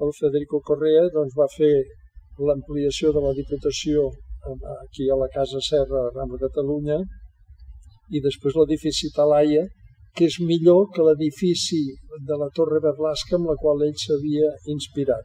el 0.02 0.12
Federico 0.18 0.60
Correa, 0.64 1.08
doncs 1.14 1.34
va 1.38 1.48
fer 1.56 1.72
l'ampliació 2.42 3.12
de 3.14 3.22
la 3.22 3.34
Diputació 3.36 4.08
aquí 4.80 5.08
a 5.10 5.18
la 5.18 5.28
Casa 5.34 5.60
Serra, 5.62 6.00
a 6.02 6.14
Rama 6.14 6.40
Catalunya, 6.40 6.98
i 8.10 8.20
després 8.24 8.56
l'edifici 8.58 9.12
Talaia, 9.14 9.62
que 10.16 10.26
és 10.28 10.40
millor 10.44 10.90
que 10.92 11.04
l'edifici 11.06 11.84
de 12.28 12.36
la 12.40 12.50
Torre 12.56 12.82
Berlasca 12.84 13.38
amb 13.38 13.48
la 13.52 13.56
qual 13.60 13.84
ell 13.86 13.94
s'havia 13.96 14.50
inspirat. 14.74 15.24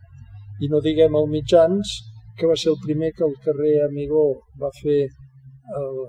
I 0.63 0.69
no 0.71 0.79
diguem 0.85 1.17
el 1.19 1.27
Mitjans, 1.33 1.97
que 2.37 2.47
va 2.47 2.55
ser 2.55 2.71
el 2.71 2.79
primer 2.85 3.11
que 3.17 3.25
el 3.25 3.35
carrer 3.43 3.73
Amigó 3.87 4.27
va 4.61 4.69
fer 4.77 5.01
el, 5.81 5.99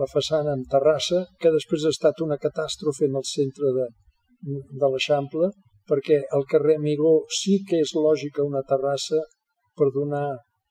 la 0.00 0.08
façana 0.10 0.54
en 0.54 0.64
terrassa, 0.70 1.24
que 1.40 1.52
després 1.52 1.84
ha 1.84 1.92
estat 1.92 2.22
una 2.24 2.38
catàstrofe 2.40 3.10
en 3.10 3.18
el 3.20 3.26
centre 3.28 3.74
de, 3.76 3.88
de 4.44 4.90
l'Eixample, 4.92 5.50
perquè 5.88 6.20
el 6.38 6.44
carrer 6.50 6.78
Amigó 6.80 7.14
sí 7.40 7.60
que 7.68 7.80
és 7.84 7.92
lògica 7.96 8.46
una 8.46 8.64
terrassa 8.68 9.20
per 9.78 9.90
donar 9.94 10.26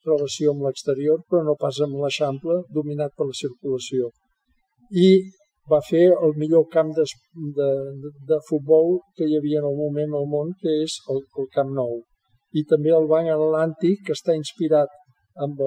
relació 0.06 0.52
amb 0.52 0.66
l'exterior, 0.68 1.22
però 1.30 1.44
no 1.48 1.56
pas 1.60 1.80
amb 1.86 2.00
l'Eixample, 2.02 2.64
dominat 2.78 3.14
per 3.18 3.30
la 3.30 3.38
circulació. 3.40 4.10
I 5.06 5.10
va 5.72 5.80
fer 5.90 6.06
el 6.12 6.34
millor 6.40 6.66
camp 6.72 6.92
de, 6.98 7.06
de, 7.60 7.70
de 8.32 8.40
futbol 8.50 8.98
que 9.18 9.28
hi 9.28 9.38
havia 9.38 9.62
en 9.62 9.70
el 9.70 9.78
moment 9.78 10.18
al 10.20 10.28
món, 10.34 10.52
que 10.60 10.74
és 10.84 10.98
el, 11.14 11.24
el 11.40 11.48
Camp 11.56 11.72
Nou. 11.78 12.02
I 12.54 12.66
també 12.70 12.92
el 12.94 13.08
Banc 13.12 13.32
Atlàntic, 13.34 14.04
que 14.08 14.18
està 14.18 14.36
inspirat 14.38 14.92
amb 15.46 15.62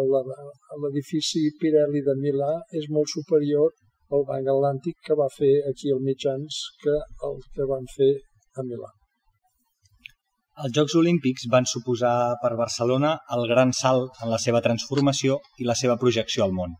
l'edifici 0.82 1.48
Pirelli 1.60 2.04
de 2.06 2.14
Milà, 2.20 2.52
és 2.80 2.86
molt 2.96 3.10
superior 3.10 3.72
al 4.14 4.22
Banc 4.28 4.52
Atlàntic 4.52 4.96
que 5.06 5.16
va 5.18 5.26
fer 5.38 5.52
aquí 5.70 5.90
al 5.94 6.02
mitjans 6.08 6.60
que 6.82 6.94
el 7.28 7.36
que 7.54 7.66
van 7.72 7.88
fer 7.96 8.12
a 8.56 8.64
Milà. 8.68 8.90
Els 10.64 10.72
Jocs 10.76 10.94
Olímpics 11.00 11.48
van 11.52 11.66
suposar 11.68 12.16
per 12.42 12.54
Barcelona 12.56 13.12
el 13.36 13.42
gran 13.50 13.74
salt 13.76 14.22
en 14.24 14.30
la 14.32 14.38
seva 14.44 14.62
transformació 14.66 15.36
i 15.60 15.66
la 15.68 15.76
seva 15.80 15.98
projecció 16.02 16.46
al 16.46 16.54
món. 16.58 16.72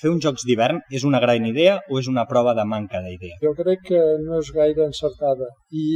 Fer 0.00 0.10
uns 0.14 0.22
Jocs 0.26 0.44
d'hivern 0.48 0.82
és 0.98 1.06
una 1.08 1.20
gran 1.24 1.46
idea 1.48 1.78
o 1.90 1.98
és 2.02 2.10
una 2.10 2.26
prova 2.32 2.52
de 2.58 2.66
manca 2.72 3.00
d'idea? 3.06 3.38
Jo 3.46 3.54
crec 3.60 3.86
que 3.88 4.02
no 4.26 4.42
és 4.42 4.52
gaire 4.58 4.84
encertada 4.86 5.48
i 5.84 5.86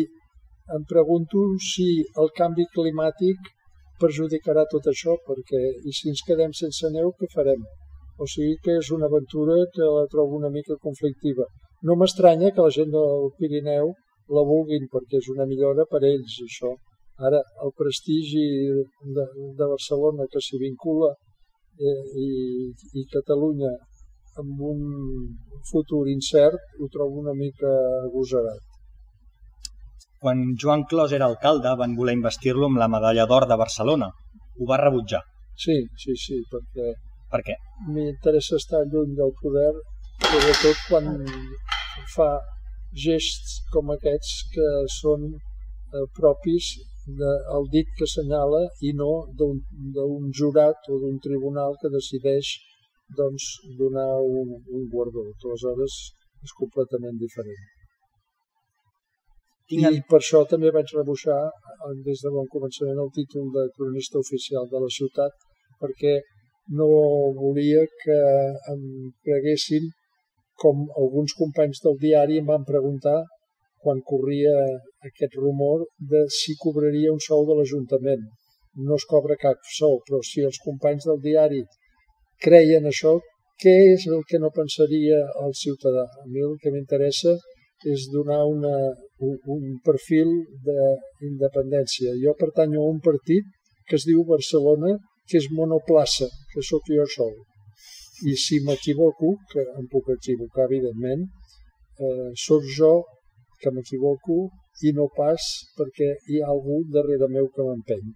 em 0.78 0.86
pregunto 0.88 1.44
si 1.72 1.86
el 2.22 2.32
canvi 2.38 2.66
climàtic 2.74 3.52
perjudicarà 4.02 4.64
tot 4.72 4.88
això, 4.90 5.14
perquè 5.28 5.60
i 5.86 5.94
si 5.94 6.10
ens 6.10 6.24
quedem 6.26 6.54
sense 6.56 6.90
neu, 6.96 7.12
què 7.18 7.28
farem? 7.34 7.62
O 8.20 8.28
sigui 8.28 8.56
que 8.64 8.78
és 8.80 8.90
una 8.96 9.08
aventura 9.10 9.58
que 9.74 9.88
la 9.96 10.06
trobo 10.12 10.38
una 10.38 10.50
mica 10.52 10.76
conflictiva. 10.86 11.46
No 11.82 11.96
m'estranya 11.98 12.52
que 12.54 12.64
la 12.66 12.74
gent 12.78 12.90
del 12.94 13.30
Pirineu 13.38 13.92
la 14.36 14.42
vulguin, 14.48 14.88
perquè 14.92 15.20
és 15.20 15.28
una 15.34 15.46
millora 15.50 15.86
per 15.90 16.02
ells, 16.08 16.36
això. 16.46 16.72
Ara, 17.28 17.40
el 17.64 17.72
prestigi 17.78 18.44
de, 19.16 19.24
de 19.58 19.66
Barcelona 19.72 20.26
que 20.32 20.40
s'hi 20.44 20.60
vincula 20.62 21.10
eh, 21.12 22.02
i, 22.26 22.28
i 23.00 23.06
Catalunya 23.12 23.72
amb 24.40 24.60
un 24.72 24.84
futur 25.70 26.06
incert 26.08 26.78
ho 26.80 26.88
trobo 26.92 27.20
una 27.20 27.34
mica 27.36 27.72
agosarat. 28.06 28.62
Quan 30.22 30.42
Joan 30.62 30.84
Clos 30.88 31.12
era 31.12 31.26
alcalde 31.26 31.74
van 31.78 31.96
voler 31.98 32.14
investir-lo 32.16 32.68
amb 32.70 32.80
la 32.80 32.88
medalla 32.88 33.26
d'or 33.26 33.48
de 33.50 33.58
Barcelona. 33.58 34.08
Ho 34.58 34.68
va 34.70 34.78
rebutjar. 34.80 35.22
Sí, 35.64 35.82
sí, 36.04 36.14
sí, 36.24 36.38
perquè... 36.52 36.92
Per 37.32 37.40
què? 37.46 37.56
M'interessa 37.94 38.58
estar 38.60 38.82
lluny 38.92 39.14
del 39.18 39.32
poder, 39.42 39.72
sobretot 40.24 40.80
quan 40.88 41.06
fa 42.14 42.30
gests 43.04 43.60
com 43.72 43.92
aquests 43.94 44.32
que 44.54 44.66
són 45.00 45.28
eh, 45.32 46.06
propis 46.18 46.74
de, 47.20 47.30
el 47.56 47.68
dit 47.72 47.88
que 47.98 48.06
assenyala 48.08 48.60
i 48.88 48.92
no 48.98 49.12
d'un 49.38 50.28
jurat 50.40 50.90
o 50.92 50.98
d'un 51.04 51.16
tribunal 51.26 51.78
que 51.80 51.90
decideix 51.94 52.52
doncs, 53.16 53.46
donar 53.78 54.10
un, 54.40 54.52
un 54.76 54.84
guardó, 54.92 55.24
aleshores 55.44 55.96
és 56.46 56.52
completament 56.58 57.18
diferent. 57.20 57.64
I 59.72 59.80
per 60.08 60.20
això 60.20 60.42
també 60.48 60.70
vaig 60.74 60.92
rebuixar 60.94 61.40
des 62.06 62.22
de 62.24 62.30
bon 62.36 62.48
començament 62.54 62.98
el 63.02 63.10
títol 63.16 63.48
de 63.56 63.66
cronista 63.76 64.20
oficial 64.20 64.68
de 64.72 64.80
la 64.84 64.90
ciutat 64.98 65.46
perquè 65.80 66.18
no 66.68 66.88
volia 67.38 67.82
que 68.02 68.18
em 68.72 68.82
creguessin 69.26 69.88
com 70.62 70.86
alguns 70.96 71.34
companys 71.34 71.82
del 71.84 71.98
diari 71.98 72.38
em 72.38 72.46
van 72.46 72.64
preguntar 72.64 73.18
quan 73.82 74.00
corria 74.06 74.54
aquest 75.08 75.34
rumor 75.34 75.86
de 76.12 76.22
si 76.30 76.54
cobraria 76.64 77.12
un 77.12 77.20
sou 77.20 77.42
de 77.48 77.56
l'Ajuntament. 77.58 78.22
No 78.86 78.94
es 78.94 79.06
cobra 79.10 79.36
cap 79.36 79.58
sou, 79.78 79.98
però 80.06 80.22
si 80.22 80.44
els 80.46 80.60
companys 80.64 81.08
del 81.08 81.18
diari 81.24 81.62
creien 82.44 82.86
això, 82.86 83.18
què 83.62 83.74
és 83.94 84.06
el 84.06 84.22
que 84.28 84.38
no 84.42 84.54
pensaria 84.54 85.18
el 85.44 85.52
ciutadà? 85.58 86.06
A 86.22 86.24
mi 86.30 86.40
el 86.46 86.54
que 86.62 86.70
m'interessa 86.74 87.34
és 87.92 88.06
donar 88.14 88.44
una, 88.46 88.74
un, 89.26 89.36
un 89.56 89.62
perfil 89.84 90.30
d'independència. 90.66 92.14
Jo 92.22 92.34
pertanyo 92.38 92.82
a 92.82 92.90
un 92.94 93.00
partit 93.02 93.50
que 93.88 93.98
es 93.98 94.06
diu 94.06 94.22
Barcelona, 94.26 94.94
que 95.32 95.40
és 95.40 95.48
monoplaça, 95.56 96.28
que 96.52 96.62
sóc 96.68 96.90
jo 96.92 97.06
sol. 97.16 97.32
I 98.28 98.36
si 98.36 98.60
m'equivoco, 98.66 99.32
que 99.52 99.64
em 99.80 99.86
puc 99.92 100.10
equivocar 100.14 100.66
evidentment, 100.68 101.24
eh, 101.98 102.28
sóc 102.46 102.68
jo 102.78 102.92
que 103.62 103.72
m'equivoco 103.72 104.36
i 104.88 104.92
no 104.98 105.08
pas 105.16 105.46
perquè 105.78 106.10
hi 106.28 106.42
ha 106.42 106.50
algú 106.52 106.82
darrere 106.92 107.30
meu 107.32 107.48
que 107.54 107.64
m'empeny. 107.66 108.12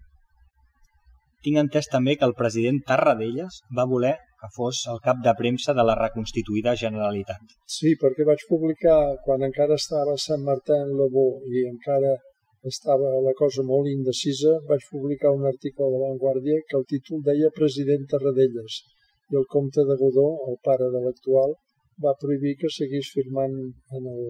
Tinc 1.45 1.59
entès 1.63 1.89
també 1.89 2.15
que 2.19 2.27
el 2.27 2.37
president 2.37 2.79
Tarradellas 2.87 3.61
va 3.77 3.89
voler 3.89 4.15
que 4.41 4.49
fos 4.55 4.83
el 4.91 4.99
cap 5.05 5.21
de 5.25 5.33
premsa 5.41 5.73
de 5.77 5.83
la 5.89 5.95
reconstituïda 5.97 6.75
Generalitat. 6.81 7.53
Sí, 7.77 7.93
perquè 8.01 8.25
vaig 8.27 8.43
publicar, 8.49 8.97
quan 9.25 9.45
encara 9.47 9.77
estava 9.81 10.13
a 10.13 10.23
Sant 10.23 10.43
Martin 10.49 10.93
Lobó 10.99 11.27
i 11.49 11.65
encara 11.69 12.13
estava 12.73 13.13
la 13.27 13.33
cosa 13.41 13.63
molt 13.71 13.89
indecisa, 13.91 14.57
vaig 14.71 14.83
publicar 14.91 15.31
un 15.37 15.45
article 15.53 15.85
a 15.85 15.93
La 15.93 16.03
Vanguardia 16.05 16.59
que 16.67 16.77
el 16.79 16.85
títol 16.91 17.23
deia 17.29 17.53
President 17.59 18.05
Tarradellas 18.11 18.81
i 19.31 19.39
el 19.39 19.47
comte 19.55 19.83
de 19.87 19.95
Godó, 20.01 20.27
el 20.49 20.59
pare 20.67 20.91
de 20.93 21.01
l'actual, 21.05 21.55
va 22.03 22.19
prohibir 22.21 22.57
que 22.61 22.75
seguís 22.79 23.09
firmant 23.15 23.57
en 23.97 24.13
el 24.13 24.21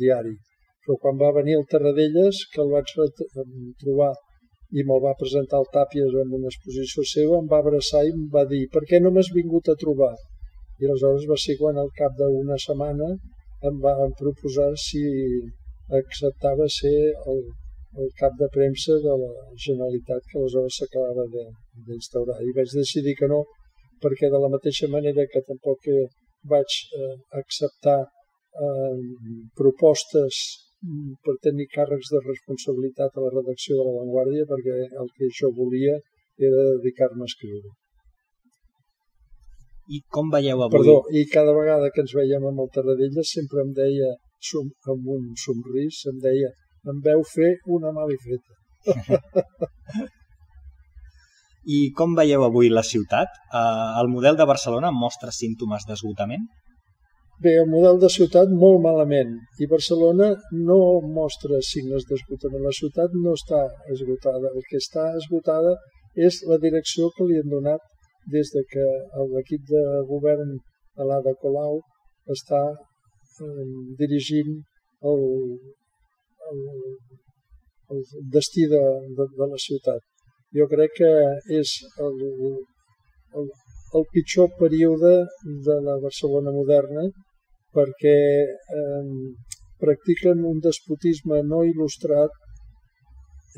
diari 0.00 0.36
però 0.84 0.98
quan 1.00 1.16
va 1.20 1.32
venir 1.32 1.56
el 1.56 1.66
Terradellas, 1.72 2.44
que 2.52 2.60
el 2.64 2.70
vaig 2.74 2.90
trobar 3.80 4.12
i 4.78 4.84
me'l 4.84 5.02
va 5.04 5.16
presentar 5.20 5.60
el 5.62 5.68
Tàpies 5.76 6.16
en 6.22 6.32
una 6.38 6.50
exposició 6.50 7.04
seva, 7.08 7.38
em 7.40 7.48
va 7.52 7.60
abraçar 7.62 8.02
i 8.04 8.12
em 8.12 8.24
va 8.36 8.44
dir 8.52 8.64
per 8.74 8.82
què 8.90 9.00
no 9.00 9.12
m'has 9.14 9.30
vingut 9.36 9.70
a 9.72 9.78
trobar? 9.82 10.12
I 10.80 10.88
aleshores 10.88 11.28
va 11.30 11.38
ser 11.40 11.56
quan 11.60 11.78
al 11.80 11.92
cap 12.00 12.16
d'una 12.18 12.58
setmana 12.66 13.10
em 13.70 13.76
van 13.84 14.16
proposar 14.20 14.72
si 14.86 15.04
acceptava 16.00 16.66
ser 16.78 16.96
el, 17.32 17.40
el 18.02 18.10
cap 18.18 18.34
de 18.40 18.48
premsa 18.56 18.96
de 19.06 19.14
la 19.22 19.32
Generalitat 19.66 20.26
que 20.30 20.38
aleshores 20.40 20.78
s'acabava 20.80 21.24
d'instaurar. 21.86 22.40
I 22.42 22.52
vaig 22.56 22.74
decidir 22.74 23.14
que 23.20 23.30
no, 23.30 23.44
perquè 24.02 24.30
de 24.32 24.40
la 24.44 24.50
mateixa 24.56 24.90
manera 24.96 25.26
que 25.32 25.44
tampoc 25.50 25.88
vaig 26.54 26.78
eh, 27.00 27.14
acceptar 27.40 28.00
eh, 28.04 28.98
propostes 29.60 30.42
per 31.24 31.36
tenir 31.46 31.66
càrrecs 31.72 32.10
de 32.12 32.20
responsabilitat 32.26 33.14
a 33.16 33.24
la 33.24 33.30
redacció 33.32 33.78
de 33.78 33.86
La 33.86 33.94
Vanguardia 34.00 34.44
perquè 34.50 34.74
el 35.02 35.08
que 35.16 35.30
jo 35.38 35.50
volia 35.60 35.94
era 36.48 36.66
dedicar-me 36.74 37.24
a 37.24 37.30
escriure. 37.30 37.72
I 39.94 40.00
com 40.16 40.30
veieu 40.32 40.60
avui? 40.64 40.76
Perdó, 40.76 40.96
i 41.12 41.24
cada 41.32 41.54
vegada 41.56 41.90
que 41.94 42.04
ens 42.04 42.12
veiem 42.16 42.44
amb 42.50 42.62
el 42.64 42.70
Tarradellas 42.74 43.32
sempre 43.36 43.64
em 43.64 43.72
deia, 43.76 44.12
som, 44.50 44.68
amb 44.92 45.08
un 45.16 45.26
somrís, 45.40 46.02
em 46.12 46.20
deia, 46.24 46.52
em 46.92 47.00
veu 47.06 47.22
fer 47.34 47.54
una 47.78 47.92
malifeta. 47.96 48.52
I 51.76 51.78
com 51.96 52.12
veieu 52.18 52.44
avui 52.44 52.68
la 52.68 52.82
ciutat? 52.84 53.28
Eh, 53.48 53.88
el 54.00 54.10
model 54.12 54.36
de 54.36 54.46
Barcelona 54.50 54.90
mostra 54.92 55.32
símptomes 55.32 55.86
d'esgotament? 55.88 56.44
Bé, 57.44 57.54
el 57.60 57.70
model 57.70 57.98
de 58.02 58.10
ciutat 58.12 58.52
molt 58.64 58.82
malament 58.84 59.32
i 59.64 59.66
Barcelona 59.70 60.28
no 60.68 60.78
mostra 61.16 61.58
signes 61.70 62.04
d'esgotament. 62.10 62.62
La 62.62 62.76
ciutat 62.80 63.16
no 63.24 63.32
està 63.38 63.62
esgotada. 63.94 64.52
El 64.52 64.68
que 64.68 64.78
està 64.82 65.08
esgotada 65.22 65.74
és 66.28 66.42
la 66.50 66.60
direcció 66.62 67.10
que 67.16 67.26
li 67.28 67.40
han 67.40 67.50
donat 67.50 67.80
des 68.34 68.52
de 68.54 68.62
que 68.70 68.84
l'equip 69.32 69.64
de 69.72 69.82
govern 70.12 70.54
de 70.96 71.08
l'Ada 71.08 71.34
Colau 71.40 71.80
està 72.36 72.60
eh, 72.70 73.64
dirigint 73.98 74.52
el, 75.10 75.24
el, 76.52 76.60
el 77.94 78.02
destí 78.36 78.66
de, 78.74 78.82
de, 79.18 79.28
de 79.40 79.48
la 79.52 79.60
ciutat. 79.66 80.02
Jo 80.54 80.66
crec 80.70 80.94
que 81.00 81.12
és 81.60 81.74
el, 82.06 82.20
el, 83.40 83.48
el 83.98 84.04
pitjor 84.14 84.52
període 84.60 85.14
de 85.68 85.76
la 85.88 85.96
Barcelona 86.04 86.54
moderna 86.54 87.08
perquè 87.74 88.18
eh, 88.78 89.04
practiquen 89.82 90.44
un 90.52 90.60
despotisme 90.62 91.42
no 91.50 91.64
il·lustrat, 91.66 92.30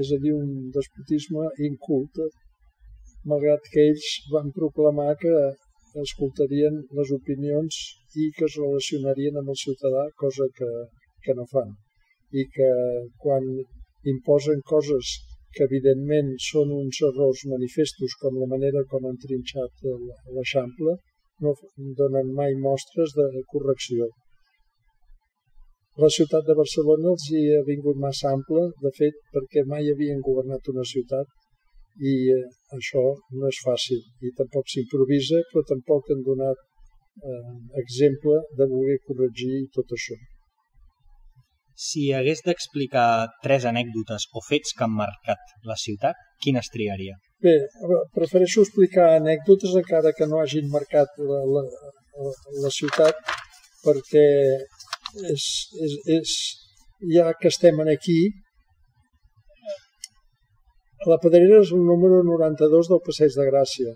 és 0.02 0.12
a 0.12 0.18
dir, 0.22 0.32
un 0.36 0.72
despotisme 0.72 1.46
inculte, 1.68 2.28
malgrat 3.30 3.68
que 3.72 3.86
ells 3.90 4.08
van 4.32 4.52
proclamar 4.56 5.12
que 5.22 5.34
escoltarien 6.02 6.82
les 6.98 7.12
opinions 7.16 7.80
i 8.22 8.30
que 8.36 8.46
es 8.48 8.58
relacionarien 8.60 9.40
amb 9.40 9.52
el 9.54 9.60
ciutadà, 9.64 10.04
cosa 10.24 10.48
que, 10.58 10.70
que 11.24 11.36
no 11.38 11.46
fan. 11.52 11.72
I 12.32 12.42
que 12.54 12.70
quan 13.22 13.46
imposen 14.12 14.62
coses 14.66 15.12
que 15.54 15.64
evidentment 15.64 16.34
són 16.46 16.72
uns 16.76 17.00
errors 17.08 17.42
manifestos 17.52 18.16
com 18.22 18.36
la 18.40 18.48
manera 18.54 18.82
com 18.90 19.06
han 19.08 19.16
trinxat 19.22 19.86
l'Eixample, 20.34 20.96
no 21.44 21.54
donen 22.00 22.32
mai 22.40 22.54
mostres 22.68 23.14
de 23.16 23.26
correcció. 23.52 24.08
La 26.04 26.10
ciutat 26.16 26.44
de 26.48 26.54
Barcelona 26.58 27.12
els 27.14 27.26
hi 27.32 27.42
ha 27.56 27.64
vingut 27.68 27.96
massa 28.04 28.28
ample, 28.36 28.66
de 28.84 28.92
fet, 28.98 29.20
perquè 29.32 29.64
mai 29.72 29.88
havien 29.92 30.20
governat 30.28 30.68
una 30.72 30.84
ciutat 30.92 31.30
i 32.12 32.14
eh, 32.34 32.42
això 32.78 33.04
no 33.40 33.48
és 33.48 33.60
fàcil 33.64 34.02
i 34.28 34.32
tampoc 34.40 34.68
s'improvisa, 34.68 35.40
però 35.52 35.64
tampoc 35.70 36.10
han 36.12 36.20
donat 36.26 36.60
eh, 36.60 37.54
exemple 37.82 38.36
de 38.58 38.68
voler 38.72 38.98
corregir 39.08 39.62
tot 39.78 39.96
això. 39.96 40.18
Si 41.76 42.06
hagués 42.16 42.40
d'explicar 42.44 43.28
tres 43.44 43.66
anècdotes 43.68 44.28
o 44.32 44.40
fets 44.48 44.72
que 44.76 44.84
han 44.86 44.94
marcat 44.96 45.56
la 45.70 45.76
ciutat, 45.76 46.16
quines 46.40 46.70
triaria? 46.72 47.18
Bé, 47.44 47.52
prefereixo 48.16 48.64
explicar 48.64 49.10
anècdotes 49.18 49.74
encara 49.82 50.14
que 50.16 50.28
no 50.30 50.40
hagin 50.40 50.70
marcat 50.72 51.20
la, 51.20 51.42
la, 51.56 51.64
la 52.64 52.72
ciutat 52.72 53.20
perquè 53.84 54.24
és, 55.34 55.44
és, 55.86 55.98
és, 56.16 56.34
ja 57.12 57.28
que 57.40 57.52
estem 57.52 57.84
aquí, 57.84 58.18
la 61.06 61.20
Pedrera 61.22 61.60
és 61.62 61.70
el 61.76 61.84
número 61.86 62.24
92 62.24 62.88
del 62.90 63.04
Passeig 63.06 63.36
de 63.36 63.44
Gràcia. 63.52 63.92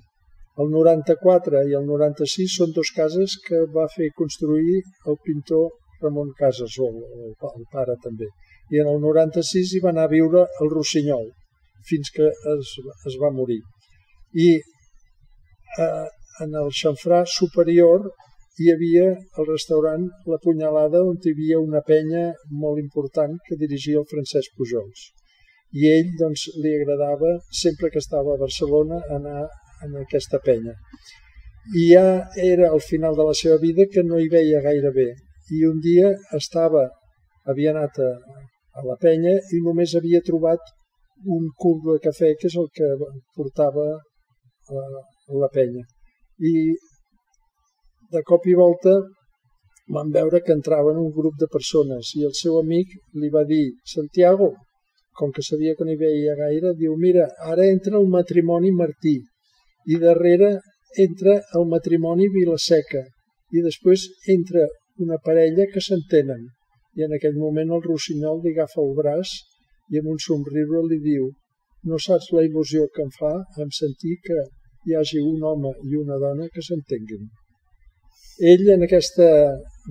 El 0.61 0.69
94 0.71 1.63
i 1.71 1.77
el 1.79 1.87
96 1.89 2.57
són 2.61 2.75
dos 2.77 2.93
cases 2.95 3.39
que 3.47 3.65
va 3.75 3.89
fer 3.97 4.11
construir 4.21 4.83
el 5.09 5.17
pintor 5.25 5.71
Ramon 6.03 6.33
Casas, 6.39 6.79
o 6.79 6.89
el, 6.89 7.35
el 7.51 7.67
pare 7.73 7.97
també. 8.05 8.29
I 8.71 8.81
en 8.83 8.89
el 8.93 9.01
96 9.03 9.75
hi 9.75 9.83
va 9.85 9.91
anar 9.93 10.07
a 10.07 10.13
viure 10.15 10.47
al 10.63 10.73
Rossinyol, 10.73 11.29
fins 11.89 12.11
que 12.15 12.27
es, 12.55 12.75
es 13.11 13.17
va 13.23 13.33
morir. 13.35 13.61
I 14.47 14.49
eh, 14.57 16.09
en 16.45 16.59
el 16.63 16.71
xamfrà 16.81 17.25
superior 17.29 18.11
hi 18.61 18.69
havia 18.73 19.07
el 19.11 19.47
restaurant 19.49 20.05
La 20.33 20.39
Punyalada, 20.45 21.01
on 21.11 21.17
hi 21.23 21.33
havia 21.35 21.63
una 21.63 21.81
penya 21.87 22.27
molt 22.65 22.83
important 22.83 23.39
que 23.47 23.59
dirigia 23.63 24.03
el 24.03 24.09
Francesc 24.11 24.55
Pujols. 24.59 25.07
I 25.81 25.89
ell 25.95 26.13
doncs, 26.21 26.49
li 26.63 26.75
agradava, 26.77 27.33
sempre 27.63 27.91
que 27.95 28.03
estava 28.03 28.35
a 28.35 28.43
Barcelona, 28.43 29.01
anar 29.17 29.47
en 29.87 29.97
aquesta 30.03 30.41
penya. 30.45 30.77
I 31.81 31.87
ja 31.93 32.07
era 32.53 32.71
al 32.71 32.83
final 32.85 33.17
de 33.17 33.27
la 33.31 33.35
seva 33.41 33.59
vida 33.63 33.87
que 33.93 34.05
no 34.07 34.19
hi 34.19 34.31
veia 34.33 34.63
gaire 34.67 34.93
bé 34.95 35.09
i 35.57 35.65
un 35.67 35.81
dia 35.83 36.11
estava, 36.39 36.85
havia 37.51 37.73
anat 37.75 37.99
a, 37.99 38.11
a 38.79 38.85
la 38.87 38.97
penya 39.01 39.35
i 39.57 39.63
només 39.65 39.97
havia 39.99 40.23
trobat 40.27 40.73
un 41.37 41.49
cul 41.63 41.81
de 41.87 41.99
cafè, 42.05 42.33
que 42.39 42.49
és 42.49 42.57
el 42.57 42.69
que 42.75 42.87
portava 43.37 43.87
a 44.71 45.41
la 45.43 45.51
penya. 45.53 45.85
I 46.41 46.53
de 48.15 48.23
cop 48.27 48.47
i 48.47 48.55
volta 48.59 48.95
van 49.95 50.11
veure 50.15 50.41
que 50.47 50.55
entraven 50.55 50.99
un 51.03 51.11
grup 51.15 51.37
de 51.39 51.49
persones 51.53 52.15
i 52.17 52.25
el 52.29 52.35
seu 52.39 52.59
amic 52.61 52.95
li 53.21 53.31
va 53.35 53.45
dir 53.45 53.65
Santiago, 53.95 54.53
com 55.19 55.33
que 55.35 55.43
sabia 55.43 55.75
que 55.77 55.85
no 55.85 55.93
hi 55.93 56.01
veia 56.01 56.37
gaire, 56.39 56.75
diu, 56.79 56.95
mira, 56.97 57.27
ara 57.53 57.67
entra 57.67 57.99
el 57.99 58.07
matrimoni 58.09 58.71
Martí 58.73 59.19
i 59.91 59.99
darrere 59.99 60.61
entra 61.05 61.37
el 61.59 61.67
matrimoni 61.71 62.29
Vilaseca 62.35 63.03
i 63.55 63.63
després 63.67 64.07
entra 64.35 64.67
una 65.07 65.19
parella 65.27 65.67
que 65.73 65.83
s'entenen 65.87 66.47
i 66.99 67.05
en 67.07 67.15
aquell 67.17 67.37
moment 67.43 67.75
el 67.77 67.85
rossinyol 67.87 68.41
li 68.45 68.55
agafa 68.55 68.81
el 68.85 68.95
braç 69.01 69.35
i 69.93 70.01
amb 70.01 70.11
un 70.15 70.19
somriure 70.27 70.83
li 70.87 70.99
diu 71.11 71.29
no 71.91 71.99
saps 72.07 72.31
la 72.37 72.43
il·lusió 72.47 72.87
que 72.95 73.05
em 73.07 73.13
fa 73.19 73.33
en 73.65 73.71
sentir 73.81 74.17
que 74.27 74.41
hi 74.87 74.97
hagi 74.97 75.21
un 75.33 75.45
home 75.51 75.73
i 75.91 75.97
una 76.01 76.19
dona 76.25 76.49
que 76.55 76.65
s'entenguin. 76.67 77.29
Ell 78.51 78.67
en 78.75 78.85
aquesta 78.87 79.29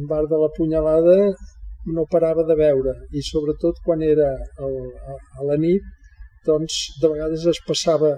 bar 0.10 0.26
de 0.32 0.38
la 0.44 0.50
punyalada 0.58 1.18
no 1.96 2.06
parava 2.14 2.46
de 2.50 2.56
veure 2.62 2.94
i 3.18 3.24
sobretot 3.26 3.82
quan 3.86 4.02
era 4.06 4.30
el, 4.66 4.76
a, 5.14 5.18
a 5.40 5.48
la 5.50 5.58
nit 5.58 5.86
doncs 6.46 6.78
de 7.02 7.12
vegades 7.14 7.46
es 7.54 7.62
passava, 7.68 8.12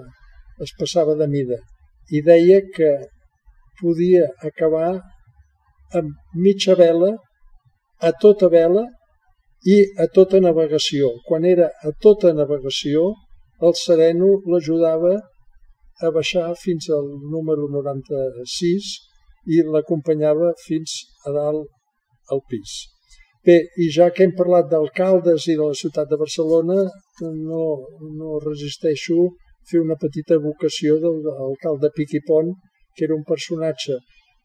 es 0.66 0.72
passava 0.78 1.16
de 1.20 1.28
mida 1.34 1.58
i 2.16 2.22
deia 2.24 2.60
que 2.76 2.90
podia 3.80 4.28
acabar 4.48 5.00
amb 5.98 6.38
mitja 6.46 6.74
vela, 6.78 7.12
a 8.02 8.10
tota 8.22 8.48
vela 8.50 8.84
i 9.64 9.76
a 10.04 10.08
tota 10.14 10.40
navegació. 10.42 11.12
Quan 11.26 11.44
era 11.46 11.68
a 11.88 11.92
tota 12.02 12.32
navegació, 12.34 13.12
el 13.62 13.76
sereno 13.78 14.32
l'ajudava 14.50 15.14
a 16.02 16.10
baixar 16.10 16.48
fins 16.58 16.88
al 16.90 17.06
número 17.34 17.68
96 17.70 18.90
i 19.54 19.62
l'acompanyava 19.74 20.50
fins 20.64 20.96
a 21.26 21.34
dalt 21.36 22.34
al 22.34 22.42
pis. 22.50 22.74
Bé, 23.46 23.56
i 23.82 23.88
ja 23.90 24.08
que 24.14 24.24
hem 24.26 24.34
parlat 24.38 24.68
d'alcaldes 24.70 25.48
i 25.50 25.56
de 25.58 25.64
la 25.70 25.78
ciutat 25.78 26.10
de 26.10 26.18
Barcelona, 26.18 26.78
no, 27.22 27.62
no 28.18 28.38
resisteixo 28.44 29.32
fer 29.70 29.80
una 29.82 29.98
petita 29.98 30.38
evocació 30.38 30.98
de 31.02 31.10
l'alcalde 31.26 31.90
Piquipont, 31.96 32.52
que 32.94 33.06
era 33.08 33.16
un 33.18 33.24
personatge 33.26 33.98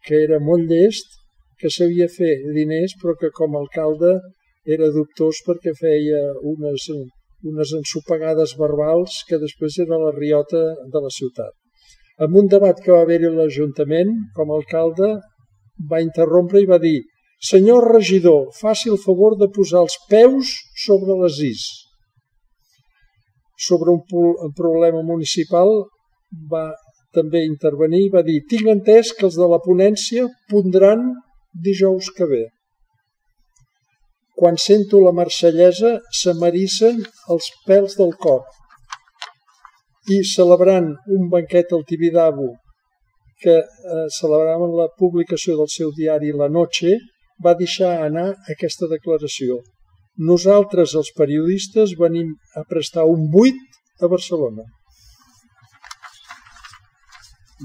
que 0.08 0.24
era 0.24 0.40
molt 0.40 0.66
llest, 0.72 1.18
que 1.60 1.72
sabia 1.74 2.08
fer 2.12 2.34
diners 2.56 2.96
però 3.02 3.16
que 3.20 3.32
com 3.34 3.56
a 3.56 3.62
alcalde 3.64 4.18
era 4.76 4.90
dubtós 4.94 5.40
perquè 5.48 5.74
feia 5.78 6.20
unes, 6.44 6.90
unes 7.52 7.74
ensopegades 7.80 8.54
verbals 8.60 9.24
que 9.30 9.40
després 9.42 9.80
era 9.86 10.00
la 10.02 10.12
riota 10.16 10.64
de 10.94 11.02
la 11.06 11.12
ciutat. 11.18 11.54
En 12.20 12.34
un 12.34 12.48
debat 12.52 12.80
que 12.84 12.92
va 12.92 13.04
haver-hi 13.06 13.30
l'Ajuntament, 13.32 14.14
com 14.36 14.52
a 14.52 14.58
alcalde, 14.58 15.10
va 15.92 16.02
interrompre 16.02 16.62
i 16.62 16.70
va 16.70 16.80
dir 16.82 16.98
«Senyor 17.50 17.86
regidor, 17.94 18.48
faci 18.58 18.90
el 18.90 18.98
favor 18.98 19.36
de 19.38 19.48
posar 19.54 19.84
els 19.86 19.98
peus 20.10 20.56
sobre 20.86 21.18
les 21.22 21.38
is». 21.46 21.68
Sobre 23.68 23.94
un, 23.94 24.02
un 24.48 24.54
problema 24.58 25.04
municipal 25.06 25.72
va 26.52 26.66
també 27.14 27.44
intervenir 27.46 28.04
i 28.06 28.12
va 28.14 28.26
dir 28.26 28.42
«Tinc 28.50 28.74
entès 28.74 29.14
que 29.14 29.26
els 29.30 29.38
de 29.38 29.48
la 29.54 29.62
ponència 29.64 30.26
pondran 30.50 31.06
dijous 31.64 32.12
que 32.16 32.28
ve. 32.30 32.44
Quan 34.38 34.58
sento 34.62 35.02
la 35.02 35.14
marsellesa, 35.20 35.98
s'amarissen 36.20 37.02
els 37.34 37.50
pèls 37.66 37.98
del 37.98 38.14
cor. 38.26 38.44
I 40.14 40.22
celebrant 40.24 40.94
un 41.18 41.30
banquet 41.34 41.74
al 41.74 41.84
Tibidabo 41.90 42.52
que 43.42 43.56
eh, 43.58 44.06
celebraven 44.20 44.74
la 44.78 44.88
publicació 44.98 45.58
del 45.58 45.70
seu 45.70 45.92
diari 45.98 46.32
La 46.34 46.50
Noche, 46.50 46.96
va 47.44 47.54
deixar 47.58 47.92
anar 48.06 48.30
aquesta 48.54 48.90
declaració. 48.94 49.60
Nosaltres, 50.30 50.96
els 50.98 51.12
periodistes, 51.18 51.94
venim 52.00 52.34
a 52.58 52.64
prestar 52.70 53.06
un 53.06 53.28
buit 53.34 53.60
a 54.02 54.10
Barcelona. 54.10 54.66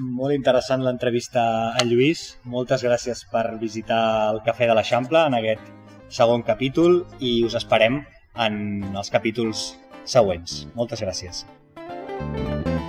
Molt 0.01 0.32
interessant 0.32 0.80
l'entrevista 0.84 1.43
a 1.76 1.84
Lluís. 1.84 2.38
Moltes 2.49 2.84
gràcies 2.86 3.24
per 3.32 3.45
visitar 3.61 4.03
el 4.32 4.40
Cafè 4.47 4.68
de 4.70 4.76
l'Eixample 4.78 5.26
en 5.28 5.36
aquest 5.36 5.68
segon 6.12 6.45
capítol 6.47 7.03
i 7.20 7.43
us 7.45 7.57
esperem 7.61 8.01
en 8.47 8.57
els 8.97 9.12
capítols 9.12 9.72
següents. 10.05 10.62
Moltes 10.74 11.05
gràcies. 11.05 11.45
thank 12.22 12.66
you 12.66 12.82